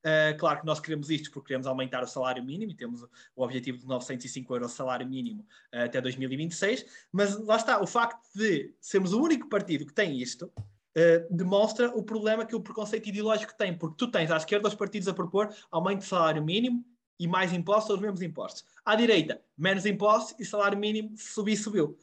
[0.00, 3.02] Uh, claro que nós queremos isto porque queremos aumentar o salário mínimo e temos
[3.36, 8.26] o objetivo de 905 euros salário mínimo uh, até 2026, mas lá está, o facto
[8.34, 13.10] de sermos o único partido que tem isto uh, demonstra o problema que o preconceito
[13.10, 16.82] ideológico tem, porque tu tens à esquerda os partidos a propor aumento de salário mínimo
[17.18, 18.64] e mais impostos ou os mesmos impostos.
[18.82, 21.98] À direita, menos impostos e salário mínimo subir, subiu.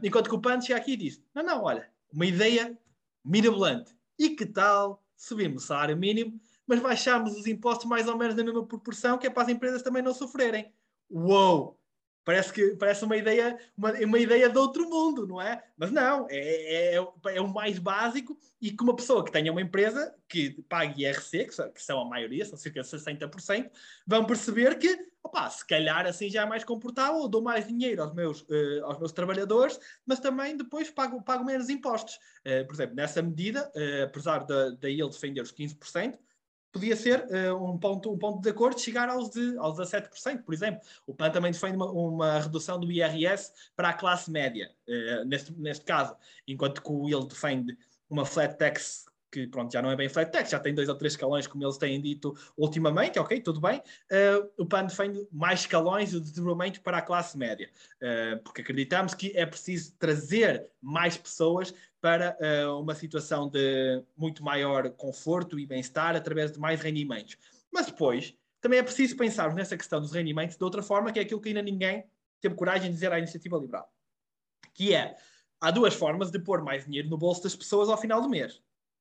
[0.00, 2.78] enquanto que o PAN chega aqui e diz, não, não, olha, uma ideia
[3.24, 3.92] mirabolante.
[4.16, 8.44] E que tal subirmos o salário mínimo mas baixarmos os impostos mais ou menos na
[8.44, 10.72] mesma proporção, que é para as empresas também não sofrerem.
[11.10, 11.78] Uou!
[12.24, 15.62] Parece, que, parece uma ideia uma, uma ideia de outro mundo, não é?
[15.76, 19.60] Mas não, é, é, é, o mais básico e que uma pessoa que tenha uma
[19.60, 23.70] empresa que pague IRC, que são, a maioria, são cerca de 60%,
[24.06, 28.14] vão perceber que, opa, se calhar assim já é mais confortável, dou mais dinheiro aos
[28.14, 32.14] meus, uh, aos meus trabalhadores, mas também depois pago, pago menos impostos.
[32.40, 36.18] Uh, por exemplo, nessa medida, uh, apesar de, de ele defender os 15%,
[36.74, 40.52] podia ser uh, um, ponto, um ponto de acordo chegar aos, de, aos 17%, por
[40.52, 40.80] exemplo.
[41.06, 45.52] O PAN também defende uma, uma redução do IRS para a classe média, uh, neste,
[45.52, 46.16] neste caso,
[46.48, 47.78] enquanto que o ele defende
[48.10, 50.94] uma flat tax que pronto, já não é bem flat tax, já tem dois ou
[50.94, 53.82] três escalões, como eles têm dito ultimamente, ok, tudo bem.
[54.08, 59.12] Uh, o PAN defende mais escalões de desenvolvimento para a classe média, uh, porque acreditamos
[59.12, 65.64] que é preciso trazer mais pessoas para uh, uma situação de muito maior conforto e
[65.64, 67.38] bem-estar através de mais rendimentos.
[67.72, 71.22] Mas depois, também é preciso pensar nessa questão dos rendimentos de outra forma, que é
[71.22, 72.04] aquilo que ainda ninguém
[72.42, 73.90] teve coragem de dizer à iniciativa liberal.
[74.74, 75.16] Que é,
[75.58, 78.60] há duas formas de pôr mais dinheiro no bolso das pessoas ao final do mês.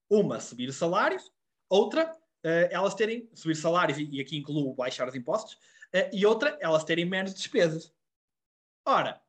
[0.09, 1.29] Uma, subir os salários.
[1.67, 5.55] Outra, uh, elas terem, subir salários, e, e aqui incluo baixar os impostos.
[5.93, 7.91] Uh, e outra, elas terem menos despesas.
[8.85, 9.21] Ora,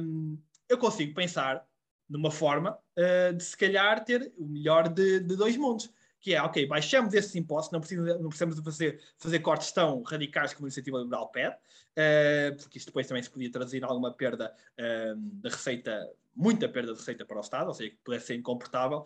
[0.00, 0.36] um,
[0.68, 1.64] eu consigo pensar
[2.12, 5.90] numa forma uh, de se calhar ter o melhor de, de, dois mundos.
[6.20, 7.80] Que é, ok, baixamos esses impostos, não,
[8.20, 12.78] não precisamos de fazer, fazer cortes tão radicais como a iniciativa liberal pede, uh, porque
[12.78, 17.24] isso depois também se podia traduzir alguma perda uh, de receita, muita perda de receita
[17.24, 19.04] para o Estado, ou seja, que pudesse ser incomportável.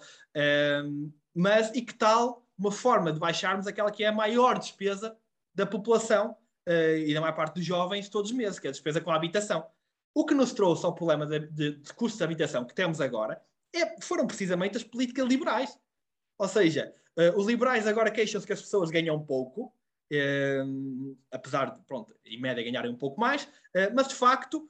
[1.35, 5.16] mas e que tal uma forma de baixarmos aquela que é a maior despesa
[5.55, 9.01] da população e da maior parte dos jovens todos os meses, que é a despesa
[9.01, 9.66] com a habitação.
[10.16, 13.38] O que nos trouxe ao problema de, de, de custos de habitação que temos agora
[13.70, 15.79] é, foram precisamente as políticas liberais.
[16.38, 19.70] Ou seja, uh, os liberais agora queixam-se que as pessoas ganham pouco,
[20.11, 24.66] uh, apesar de, pronto, em média ganharem um pouco mais, uh, mas de facto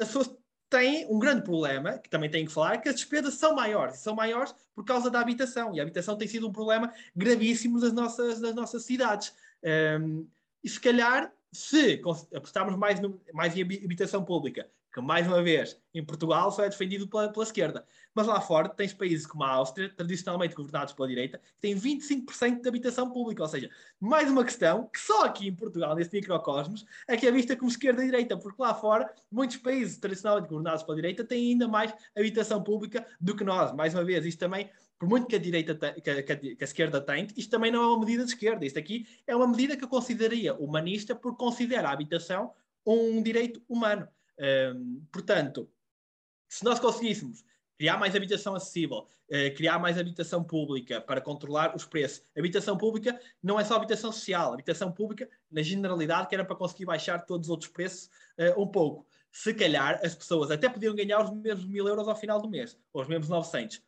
[0.00, 0.34] as pessoas
[0.70, 4.14] têm um grande problema, que também têm que falar, que as despesas são maiores, são
[4.14, 8.40] maiores por causa da habitação, e a habitação tem sido um problema gravíssimo das nossas,
[8.40, 9.34] das nossas cidades.
[10.64, 12.00] E se calhar, se
[12.34, 16.70] apostarmos mais, no, mais em habitação pública, que mais uma vez, em Portugal só é
[16.70, 17.84] defendido pela, pela esquerda.
[18.14, 22.62] Mas lá fora tens países como a Áustria, tradicionalmente governados pela direita, que têm 25%
[22.62, 23.42] de habitação pública.
[23.42, 23.68] Ou seja,
[24.00, 27.70] mais uma questão que só aqui em Portugal, neste microcosmos, é que é vista como
[27.70, 31.92] esquerda e direita, porque lá fora, muitos países tradicionalmente governados pela direita têm ainda mais
[32.16, 33.74] habitação pública do que nós.
[33.74, 37.02] Mais uma vez, isto também por muito que a direita que a, que a, esquerda
[37.02, 38.64] tente, isto também não é uma medida de esquerda.
[38.64, 42.54] Isto aqui é uma medida que eu consideraria humanista porque considera a habitação
[42.86, 44.08] um direito humano.
[44.38, 45.68] Um, portanto,
[46.48, 47.44] se nós conseguíssemos
[47.76, 52.22] criar mais habitação acessível, uh, criar mais habitação pública para controlar os preços.
[52.36, 56.86] Habitação pública não é só habitação social, habitação pública, na generalidade, que era para conseguir
[56.86, 59.06] baixar todos os outros preços uh, um pouco.
[59.30, 62.78] Se calhar as pessoas até podiam ganhar os mesmos mil euros ao final do mês,
[62.92, 63.82] ou os mesmos 900,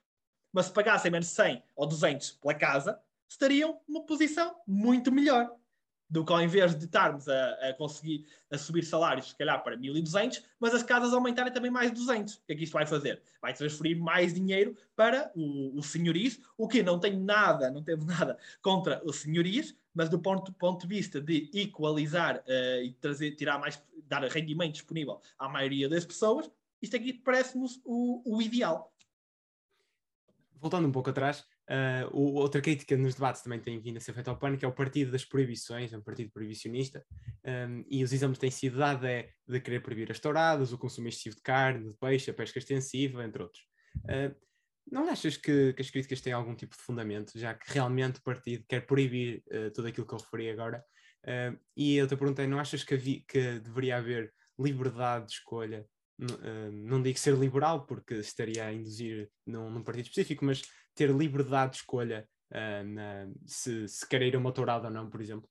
[0.52, 5.57] mas se pagassem menos 100 ou 200 pela casa, estariam numa posição muito melhor
[6.08, 9.76] do que ao invés de estarmos a, a, conseguir a subir salários, se calhar para
[9.76, 12.34] 1.200, mas as casas aumentarem também mais 200.
[12.34, 13.20] O que é que isto vai fazer?
[13.42, 18.06] Vai transferir mais dinheiro para o, o senhoriz, o que não tem nada, não temos
[18.06, 23.32] nada contra o senhoriz, mas do ponto, ponto de vista de equalizar uh, e trazer,
[23.32, 28.92] tirar mais, dar rendimento disponível à maioria das pessoas, isto aqui parece-nos o, o ideal.
[30.60, 34.30] Voltando um pouco atrás, Uh, outra crítica nos debates também tem vindo a ser feita
[34.30, 37.04] ao PAN, que é o partido das proibições, é um partido proibicionista,
[37.44, 41.08] um, e os exemplos têm sido dados é de querer proibir as touradas, o consumo
[41.08, 43.62] excessivo de carne, de peixe, a pesca extensiva, entre outros.
[43.96, 44.34] Uh,
[44.90, 48.22] não achas que, que, as críticas têm algum tipo de fundamento, já que realmente o
[48.22, 50.82] partido quer proibir uh, tudo aquilo que eu referi agora?
[51.76, 52.96] e eu te perguntei, não achas que,
[53.28, 55.86] que deveria haver liberdade de escolha
[56.72, 60.62] não digo ser liberal, porque estaria a induzir num, num partido específico, mas
[60.98, 65.08] ter liberdade de escolha uh, na, se, se quer ir a uma tourada ou não,
[65.08, 65.48] por exemplo?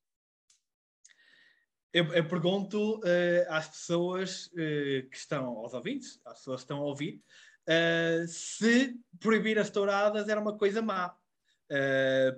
[1.94, 3.02] Eu, eu pergunto uh,
[3.50, 7.24] às pessoas uh, que estão, aos ouvintes, às pessoas que estão a ouvir,
[7.64, 11.16] uh, se proibir as touradas era uma coisa má.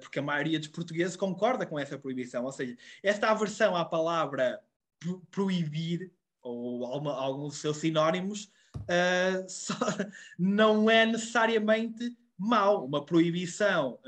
[0.01, 2.45] porque a maioria dos portugueses concorda com essa proibição.
[2.45, 4.61] Ou seja, esta aversão à palavra
[4.99, 8.51] pro proibir, ou alguma, alguns dos seus sinónimos,
[9.49, 9.75] só,
[10.37, 12.85] não é necessariamente mau.
[12.85, 13.99] Uma proibição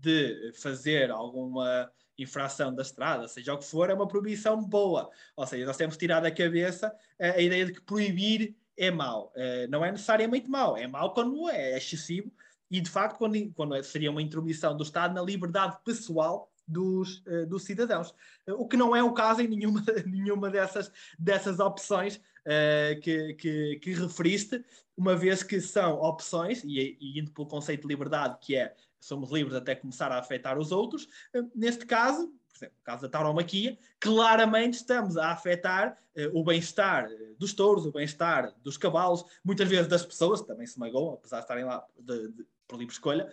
[0.00, 5.10] de fazer alguma infração da estrada, seja o que for, é uma proibição boa.
[5.36, 9.32] Ou seja, nós temos tirar da cabeça a ideia de que proibir é mau.
[9.34, 12.30] Eh, não é necessariamente mau, é mau quando é excessivo
[12.70, 17.46] e, de facto, quando, quando seria uma intromissão do Estado na liberdade pessoal dos, uh,
[17.46, 18.10] dos cidadãos.
[18.46, 23.34] Uh, o que não é o caso em nenhuma, nenhuma dessas, dessas opções uh, que,
[23.34, 24.64] que, que, referiste,
[24.96, 29.30] uma vez que são opções, e, e indo pelo conceito de liberdade, que é somos
[29.30, 31.08] livres até começar a afetar os outros.
[31.32, 36.42] Eh, neste caso, por exemplo, no caso da tauromaquia, claramente estamos a afetar uh, o
[36.42, 41.14] bem-estar dos touros, o bem-estar dos cavalos, muitas vezes das pessoas, que também se magoam,
[41.14, 43.30] apesar de estarem lá de, de, por livre escolha.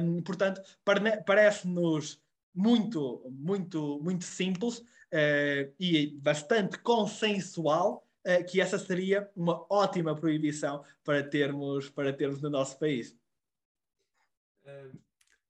[0.00, 0.60] Um, portanto,
[1.24, 2.20] parece-nos
[2.54, 10.84] muito, muito, muito simples uh, e bastante consensual uh, que essa seria uma ótima proibição
[11.04, 13.16] para termos, para termos no nosso país.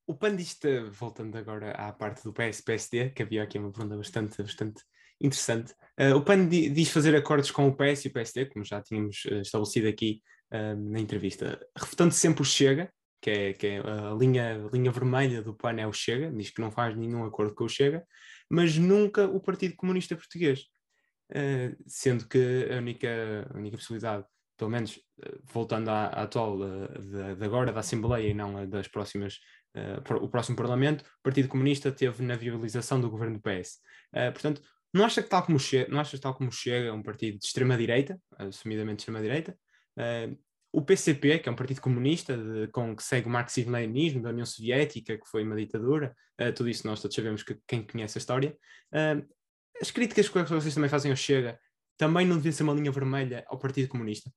[0.07, 4.41] O PAN diz-te, voltando agora à parte do PS-PSD, que havia aqui uma pergunta bastante,
[4.41, 4.85] bastante
[5.21, 5.75] interessante.
[5.99, 8.81] Uh, o PAN di diz fazer acordos com o PS e o PSD, como já
[8.81, 13.79] tínhamos uh, estabelecido aqui uh, na entrevista, refutando sempre o Chega, que é, que é
[13.81, 17.55] a, linha, linha vermelha do PAN é o Chega, diz que não faz nenhum acordo
[17.55, 18.07] com o Chega,
[18.49, 20.67] mas nunca o Partido Comunista Português.
[21.87, 24.25] Sendo que a única, a única possibilidade
[24.57, 24.99] pelo menos
[25.45, 29.39] voltando à, à atual de, de, agora, da Assembleia e não das próximas
[29.77, 33.77] uh, o próximo Parlamento, o Partido Comunista teve na viabilização do governo do PS.
[34.13, 34.63] Uh, eh, portanto,
[34.93, 38.19] não acha que tal como chega, não achas tal como chega um partido de extrema-direita,
[38.39, 39.57] assumidamente de extrema-direita,
[39.99, 40.39] uh,
[40.73, 44.47] o PCP, que é um partido comunista de, com, que segue o marxismo-leninismo da União
[44.47, 48.21] Soviética, que foi uma ditadura, uh, tudo isso nós todos sabemos que quem conhece a
[48.21, 48.57] história.
[48.93, 49.27] Uh,
[49.81, 51.59] as críticas que vocês também fazem ao Chega
[51.97, 54.31] também não deviam ser uma linha vermelha ao Partido Comunista?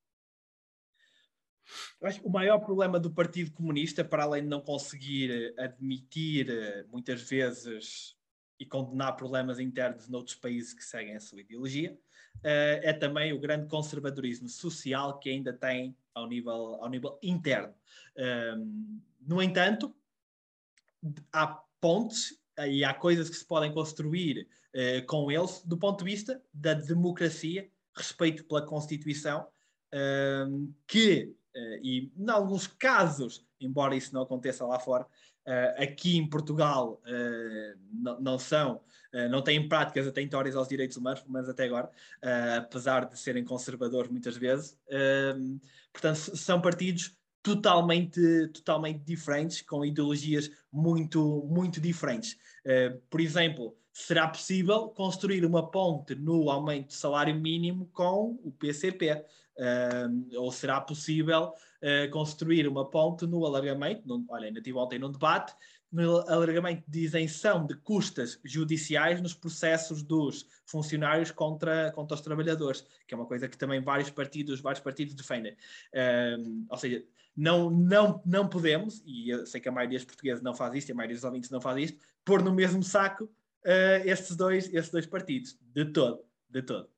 [2.00, 6.48] Eu acho que o maior problema do Partido Comunista, para além de não conseguir admitir
[6.90, 8.16] muitas vezes
[8.58, 11.98] e condenar problemas internos noutros países que seguem a sua ideologia,
[12.42, 17.74] eh, é também o grande conservadorismo social que ainda tem ao nível, ao nível interno.
[18.16, 19.94] Ehm, no entanto,
[21.32, 21.46] há
[21.80, 24.46] pontes e há coisas que se podem construir
[25.06, 29.46] com eles do ponto de vista da democracia, respeito pela Constituição,
[29.92, 36.16] ehm, que Uh, e, em alguns casos, embora isso não aconteça lá fora, uh, aqui
[36.16, 38.80] em Portugal uh, não, não, são,
[39.28, 41.90] não têm práticas atentórias aos direitos humanos, pelo menos até agora,
[42.56, 44.78] apesar de serem conservadores muitas vezes.
[45.92, 52.36] portanto, são partidos totalmente, totalmente diferentes, com ideologias muito, muito diferentes.
[53.08, 59.24] por exemplo, será possível construir uma ponte no aumento do salário mínimo com o PCP?
[59.60, 64.06] Uh, ou será possível uh, construir uma ponte no alargamento?
[64.06, 65.54] No, olha, ainda tive ontem num debate,
[65.92, 72.84] no alargamento de isenção de custas judiciais nos processos dos funcionários contra, contra os trabalhadores,
[73.06, 75.52] que é uma coisa que também vários partidos, vários partidos defendem.
[75.92, 77.04] Uh, ou seja,
[77.36, 80.90] não, não, não podemos, e eu sei que a maioria dos portugueses não faz isto,
[80.90, 84.66] e a maioria dos ouvintes não faz isto, pôr no mesmo saco uh, estes, dois,
[84.66, 86.88] estes dois partidos, de todo, de todo.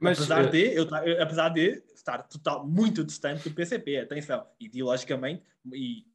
[0.00, 0.50] Mas, apesar, uh...
[0.50, 0.88] de, eu,
[1.22, 6.06] apesar de estar total, muito distante do PCP, atenção, ideologicamente e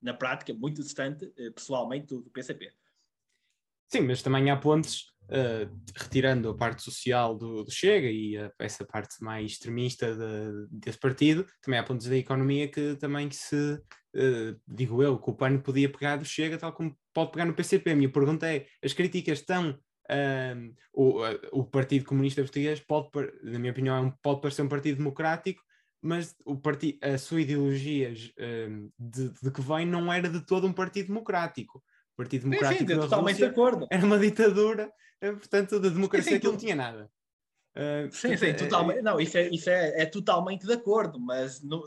[0.00, 2.72] na prática muito distante uh, pessoalmente do, PCP.
[3.90, 8.84] Sim, mas também há pontos, uh, retirando a parte social do, do Chega e essa
[8.84, 13.80] parte mais extremista de, desse partido, também há pontos da economia que também se,
[14.66, 17.92] digo eu, que o PAN podia pegar do Chega, tal como pode pegar no PCP.
[17.92, 19.78] A minha pergunta é: as críticas estão
[20.10, 21.20] um, o,
[21.52, 23.10] o Partido Comunista Português pode,
[23.42, 25.62] na minha opinião, é pode parecer um partido democrático,
[26.00, 30.66] mas o partido, a sua ideologia um, de, de, que vem não era de todo
[30.66, 31.82] um partido democrático.
[32.14, 33.86] O Partido Democrático sim, sim, totalmente Rússia de acordo.
[33.90, 37.08] era uma ditadura, eh, portanto, da democracia sim, sim, não tinha nada.
[37.76, 38.98] Uh, sim, sim, é, totalmente.
[38.98, 41.80] É, não, isso, é, isso é, é, totalmente de acordo, mas não,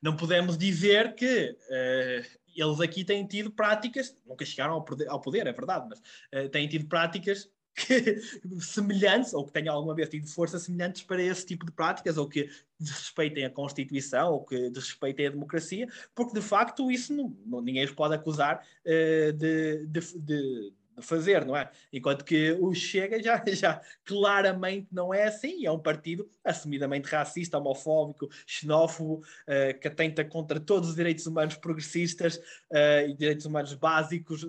[0.00, 5.20] não podemos dizer que uh, eles aqui têm tido práticas, nunca chegaram ao poder, ao
[5.20, 8.20] poder é verdade, mas uh, têm tido práticas que,
[8.60, 12.28] semelhantes, ou que tenham alguma vez tido força semelhantes para esse tipo de práticas, ou
[12.28, 12.48] que
[12.78, 17.84] desrespeitem a Constituição, ou que desrespeitem a democracia, porque de facto isso não, não ninguém
[17.84, 21.70] os pode acusar uh, de, de, de fazer, não é?
[21.92, 27.58] Enquanto que o Chega já, já claramente não é assim, é um partido assumidamente racista,
[27.58, 33.74] homofóbico, xenófobo, uh, que atenta contra todos os direitos humanos progressistas uh, e direitos humanos
[33.74, 34.44] básicos,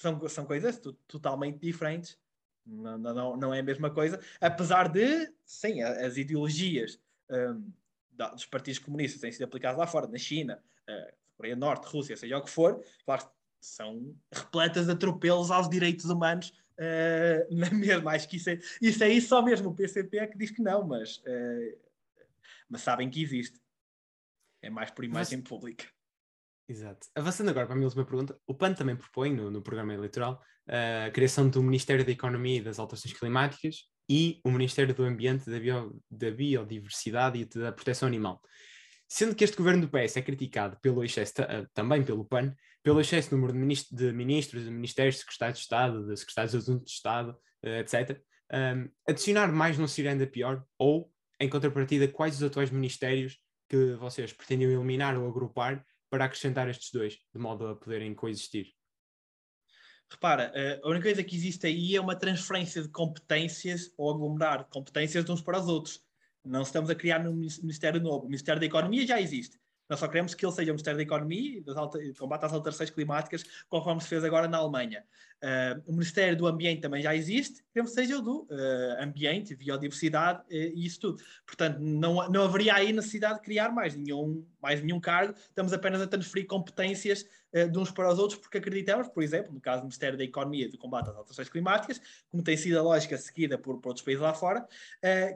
[0.00, 2.18] são, são coisas totalmente diferentes.
[2.64, 7.72] Não, não, não é a mesma coisa, apesar de, sim, as ideologias um,
[8.12, 12.16] dos partidos comunistas têm sido aplicadas lá fora, na China, uh, Coreia do Norte, Rússia,
[12.16, 13.26] seja o que for, claro,
[13.60, 18.12] são repletas de atropelos aos direitos humanos uh, na mesma.
[18.12, 19.70] Acho que isso é, isso é isso só mesmo.
[19.70, 21.78] O PCP é que diz que não, mas, uh,
[22.68, 23.60] mas sabem que existe.
[24.60, 25.86] É mais por imagem mas, pública.
[26.68, 27.06] Exato.
[27.14, 30.42] Avançando agora para a minha última pergunta, o PAN também propõe no, no programa eleitoral
[30.68, 35.02] uh, a criação do Ministério da Economia e das Alterações Climáticas e o Ministério do
[35.02, 38.40] Ambiente, da, bio, da Biodiversidade e da Proteção Animal.
[39.08, 43.00] Sendo que este governo do PS é criticado pelo excesso, uh, também pelo PAN, pelo
[43.00, 46.84] excesso número de, ministro, de ministros, de ministérios, de secretários de Estado, de secretários adjuntos
[46.84, 47.30] de Estado,
[47.64, 48.20] uh, etc.
[48.52, 50.62] Um, adicionar mais não seria ainda pior?
[50.78, 51.10] Ou,
[51.40, 53.38] em contrapartida, quais os atuais ministérios
[53.70, 58.74] que vocês pretendiam eliminar ou agrupar para acrescentar estes dois, de modo a poderem coexistir?
[60.10, 64.64] Repara, eh, a única coisa que existe aí é uma transferência de competências ou aglomerar
[64.70, 66.02] competências de uns para os outros.
[66.42, 68.24] Não estamos a criar um Ministério novo.
[68.24, 69.60] O Ministério da Economia já existe.
[69.88, 72.90] Nós só queremos que ele seja o Ministério da Economia e de combate às alterações
[72.90, 75.04] climáticas, conforme se fez agora na Alemanha.
[75.40, 79.54] Uh, o Ministério do Ambiente também já existe, queremos que seja o do uh, Ambiente,
[79.54, 81.22] Biodiversidade uh, e isso tudo.
[81.46, 86.02] Portanto, não, não haveria aí necessidade de criar mais nenhum, mais nenhum cargo, estamos apenas
[86.02, 87.24] a transferir competências
[87.54, 90.24] uh, de uns para os outros, porque acreditamos, por exemplo, no caso do Ministério da
[90.24, 93.90] Economia e do Combate às Alterações Climáticas, como tem sido a lógica seguida por, por
[93.90, 94.66] outros países lá fora,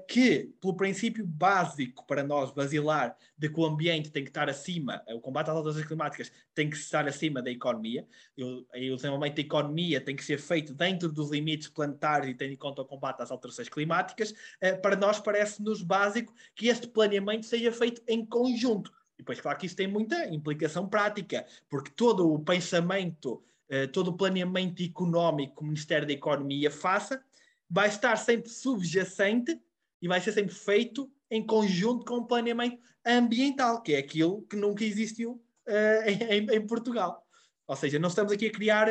[0.09, 5.03] que, pelo princípio básico para nós, basilar, de que o ambiente tem que estar acima,
[5.09, 9.42] o combate às alterações climáticas tem que estar acima da economia, eu, o desenvolvimento da
[9.42, 13.22] economia tem que ser feito dentro dos limites planetários e tendo em conta o combate
[13.22, 14.34] às alterações climáticas,
[14.80, 19.66] para nós parece-nos básico que este planeamento seja feito em conjunto e depois, claro que
[19.66, 25.62] isso tem muita implicação prática, porque todo o pensamento, uh, todo o planeamento económico que
[25.62, 27.22] o Ministério da Economia faça
[27.68, 29.59] vai estar sempre subjacente
[30.01, 34.57] e vai ser sempre feito em conjunto com o planeamento ambiental, que é aquilo que
[34.57, 37.24] nunca existiu uh, em, em, Portugal.
[37.66, 38.88] Ou seja, não estamos aqui a criar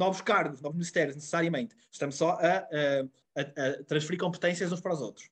[0.00, 1.76] novos cargos, novos ministérios, necessariamente.
[1.92, 5.28] Estamos só a, a, a transferir competências uns para os outros.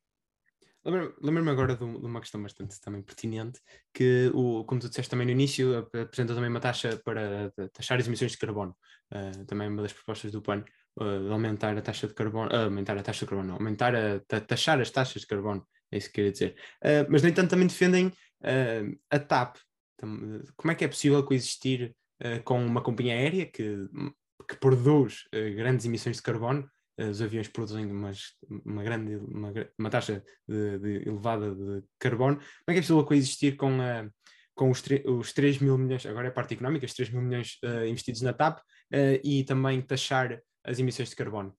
[0.84, 3.60] Lembro-me agora de, uma questão bastante também pertinente,
[3.92, 8.06] que, o, como tu disseste também no início, apresenta também uma taxa para taxar as
[8.06, 8.76] emissões de carbono.
[9.10, 10.64] Uh, também uma das propostas do PAN,
[11.00, 14.20] uh, aumentar a taxa de carbono, uh, aumentar a taxa de carbono, não, aumentar a,
[14.40, 16.56] taxar as taxas de carbono, é isso que queria dizer.
[17.08, 18.12] mas, no entanto, também defendem
[19.10, 19.56] a TAP.
[20.56, 21.94] Como é que é possível coexistir
[22.44, 23.88] com uma companhia aérea que,
[24.46, 25.24] que produz
[25.56, 26.68] grandes emissões de carbono
[26.98, 28.34] os aviões produzem umas,
[28.64, 33.04] uma grande uma, uma taxa de, de, elevada de carbono, como é que é possível
[33.04, 34.08] coexistir com, a,
[34.54, 37.58] com os, os 3 mil milhões, agora é a parte económica, os 3 mil milhões
[37.64, 41.56] uh, investidos na TAP uh, e também taxar as emissões de carbono?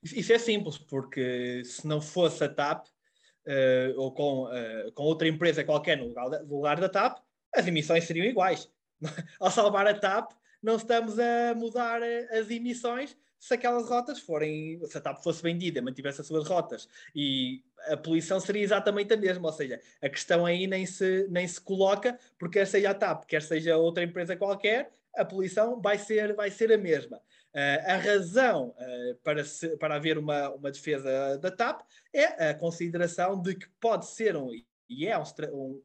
[0.00, 4.46] Isso é simples, porque se não fosse a TAP, uh, ou com,
[4.94, 7.18] com outra empresa qualquer no lugar, da, lugar da TAP,
[7.52, 8.70] as emissões seriam iguais.
[9.40, 10.30] Ao salvar a TAP,
[10.62, 15.80] não estamos a mudar as emissões, se aquelas rotas forem, se a TAP fosse vendida,
[15.80, 20.44] mantivesse as suas rotas e a poluição seria exatamente a mesma, ou seja, a questão
[20.44, 24.36] aí nem se, nem se coloca, porque quer seja a TAP, quer seja outra empresa
[24.36, 27.18] qualquer, a poluição vai ser, vai ser a mesma.
[27.54, 31.80] Uh, a razão uh, para, se, para haver uma, uma defesa da TAP
[32.12, 34.50] é a consideração de que pode ser um,
[34.88, 35.82] e é um, um,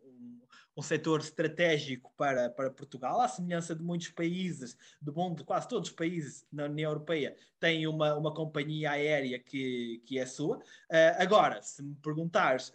[0.75, 5.89] um setor estratégico para, para Portugal, à semelhança de muitos países do mundo, quase todos
[5.89, 10.57] os países na União Europeia têm uma, uma companhia aérea que, que é sua.
[10.57, 10.61] Uh,
[11.17, 12.73] agora, se me perguntares uh,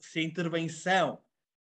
[0.00, 1.18] se a intervenção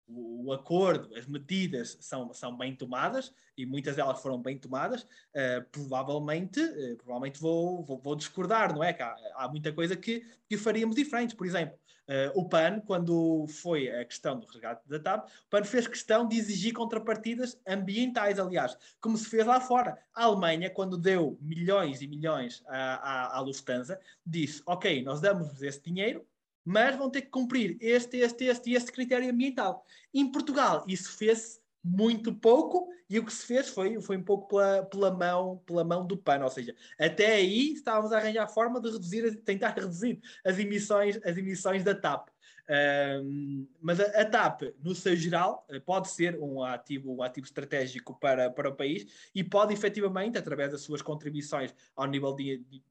[0.08, 5.04] o, o, acordo, as medidas são, são bem tomadas e muitas delas foram bem tomadas,
[5.04, 6.62] uh, provavelmente,
[6.97, 8.93] provavelmente vou, vou, vou, discordar, não é?
[8.93, 11.36] Que há, há, muita coisa que, que faríamos diferente.
[11.36, 11.78] Por exemplo,
[12.12, 16.28] uh, o PAN, quando foi a questão do resgate da TAP, o PAN fez questão
[16.28, 19.97] de exigir contrapartidas ambientais, aliás, como se fez lá fora.
[20.14, 25.62] A Alemanha, quando deu milhões e milhões à, à, à Lufthansa, disse: Ok, nós damos
[25.62, 26.26] esse dinheiro,
[26.66, 29.86] mas vão ter que cumprir este, este, este e este critério ambiental.
[30.14, 34.48] Em Portugal, isso fez muito pouco e o que se fez foi, foi um pouco
[34.48, 38.80] pela, pela, mão, pela mão do PAN, ou seja, até aí estávamos a arranjar forma
[38.80, 42.30] de reduzir, tentar reduzir as emissões, as emissões da TAP.
[42.70, 47.46] Um, mas a, a, TAP, no seu geral, eh, pode ser um ativo, um ativo
[47.46, 49.06] estratégico para, para o país
[49.36, 52.82] e pode efetivamente, através das suas contribuições ao nível de, de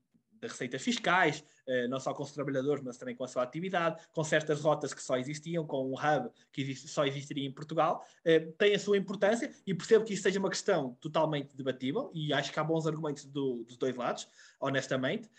[0.42, 1.44] receitas fiscais,
[1.88, 5.02] não só com os trabalhadores, mas também com a sua atividade, com certas rotas que
[5.02, 9.50] só existiam, com um hub que só existiria em Portugal, eh, tem a sua importância
[9.66, 13.24] e percebo que isso seja uma questão totalmente debatível e acho que há bons argumentos
[13.24, 14.28] do, dos dois lados,
[14.60, 15.30] honestamente.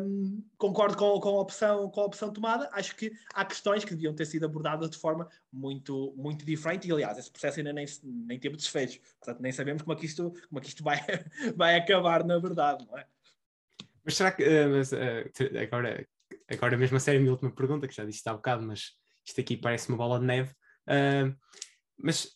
[0.00, 3.94] Um, concordo com, com, a opção, com a opção tomada, acho que há questões que
[3.94, 7.86] deviam ter sido abordadas de forma muito, muito diferente e, aliás, esse processo ainda nem,
[8.02, 10.98] nem teve desfecho, portanto, nem sabemos como é que isto, como é que isto vai,
[11.56, 13.06] vai acabar, na verdade, não é?
[14.06, 14.44] Mas será que.
[14.44, 16.06] Uh, mas, uh, agora,
[16.48, 18.92] agora mesmo a sério, a minha última pergunta, que já disse há bocado, mas
[19.26, 20.50] isto aqui parece uma bola de neve.
[20.88, 21.36] Uh,
[21.98, 22.28] mas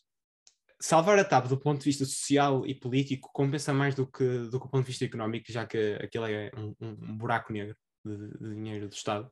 [0.80, 4.58] salvar a TAP do ponto de vista social e político compensa mais do que do,
[4.58, 8.16] que do ponto de vista económico, já que aquilo é um, um buraco negro de,
[8.16, 9.30] de, dinheiro do Estado?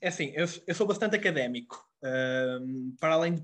[0.00, 1.84] É assim, eu, eu sou bastante académico.
[2.98, 3.42] Para além de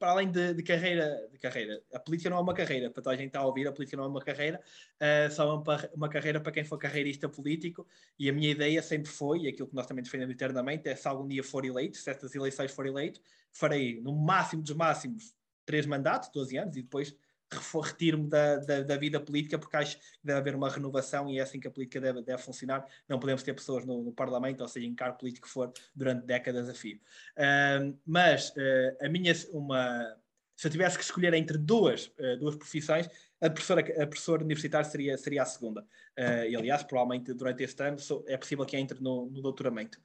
[0.00, 3.14] para além de, de, carreira, de carreira, a política não é uma carreira, para toda
[3.14, 5.90] a gente está a ouvir, a política não é uma carreira, uh, só é uma,
[5.94, 7.86] uma carreira para quem for carreirista político,
[8.18, 11.06] e a minha ideia sempre foi, e aquilo que nós também defendemos eternamente, é se
[11.06, 13.20] algum dia for eleito, se estas eleições for eleito,
[13.52, 15.34] farei no máximo dos máximos
[15.66, 17.14] três mandatos, 12 anos, e depois
[17.58, 21.42] retiro-me da, da, da, vida política porque acho que deve haver uma renovação e é
[21.42, 22.86] assim que a política deve, deve funcionar.
[23.08, 26.68] Não podemos ter pessoas no, no Parlamento, ou seja, em cargo político for, durante décadas
[26.68, 26.98] a fio.
[27.36, 30.16] Uh, mas uh, a minha, uma,
[30.56, 33.08] se eu tivesse que escolher entre duas, uh, duas profissões,
[33.40, 35.82] a professora, a professora universitária seria, seria a segunda.
[36.18, 37.96] Uh, e, aliás, provavelmente durante este ano
[38.26, 39.98] é possível que entre no, no doutoramento.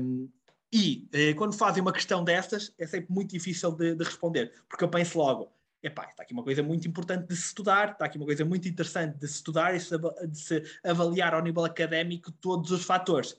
[0.00, 0.28] Um,
[0.72, 1.06] e
[1.36, 5.18] quando fazem uma questão destas, é sempre muito difícil de, de responder, porque eu penso
[5.18, 5.54] logo,
[5.84, 8.66] epá, está aqui uma coisa muito importante de se estudar, está aqui uma coisa muito
[8.66, 13.36] interessante de se estudar e de se avaliar ao nível académico todos os fatores.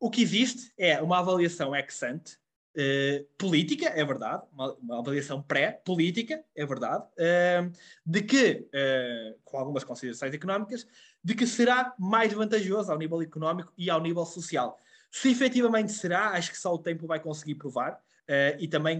[0.00, 2.34] O que existe é uma avaliação ex ante,
[2.76, 7.72] uh, política, é verdade, uma, uma avaliação pré-política, é verdade, uh,
[8.04, 10.86] de que, uh, com algumas considerações económicas,
[11.22, 14.78] de que será mais vantajoso ao nível económico e ao nível social.
[15.10, 18.02] Se efetivamente será, acho que só o tempo vai conseguir provar,
[18.58, 18.98] e também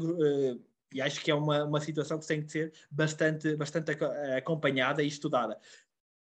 [0.95, 3.91] e acho que é uma, uma situação que tem que ser bastante, bastante
[4.37, 5.59] acompanhada e estudada.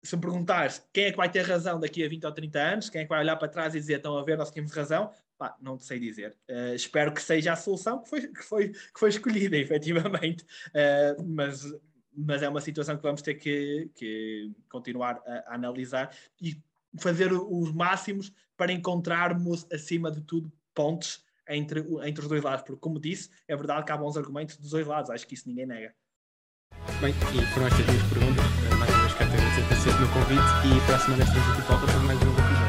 [0.02, 2.90] Se me perguntares quem é que vai ter razão daqui a 20 ou 30 anos,
[2.90, 5.10] quem é que vai olhar para trás e dizer estão a ver, nós tínhamos razão,
[5.38, 6.36] Pá, não sei dizer.
[6.50, 10.44] Uh, espero que seja a solução que foi, que foi, que foi escolhida, efetivamente.
[10.68, 11.64] Uh, mas,
[12.12, 16.12] mas é uma situação que vamos ter que, que continuar a, a, analisar
[16.42, 16.60] e
[16.98, 22.80] fazer os máximos para encontrarmos, acima de tudo, pontos entre, entre os dois lados, porque,
[22.80, 25.66] como disse, é verdade que há bons argumentos dos dois lados, acho que isso ninguém
[25.66, 25.94] nega.
[27.00, 28.44] Bem, e foram estas minhas perguntas.
[28.78, 31.60] Mais uma vez, quero agradecer por ter no convite e para a semana estamos aqui
[31.60, 32.67] de volta para mais um episódio.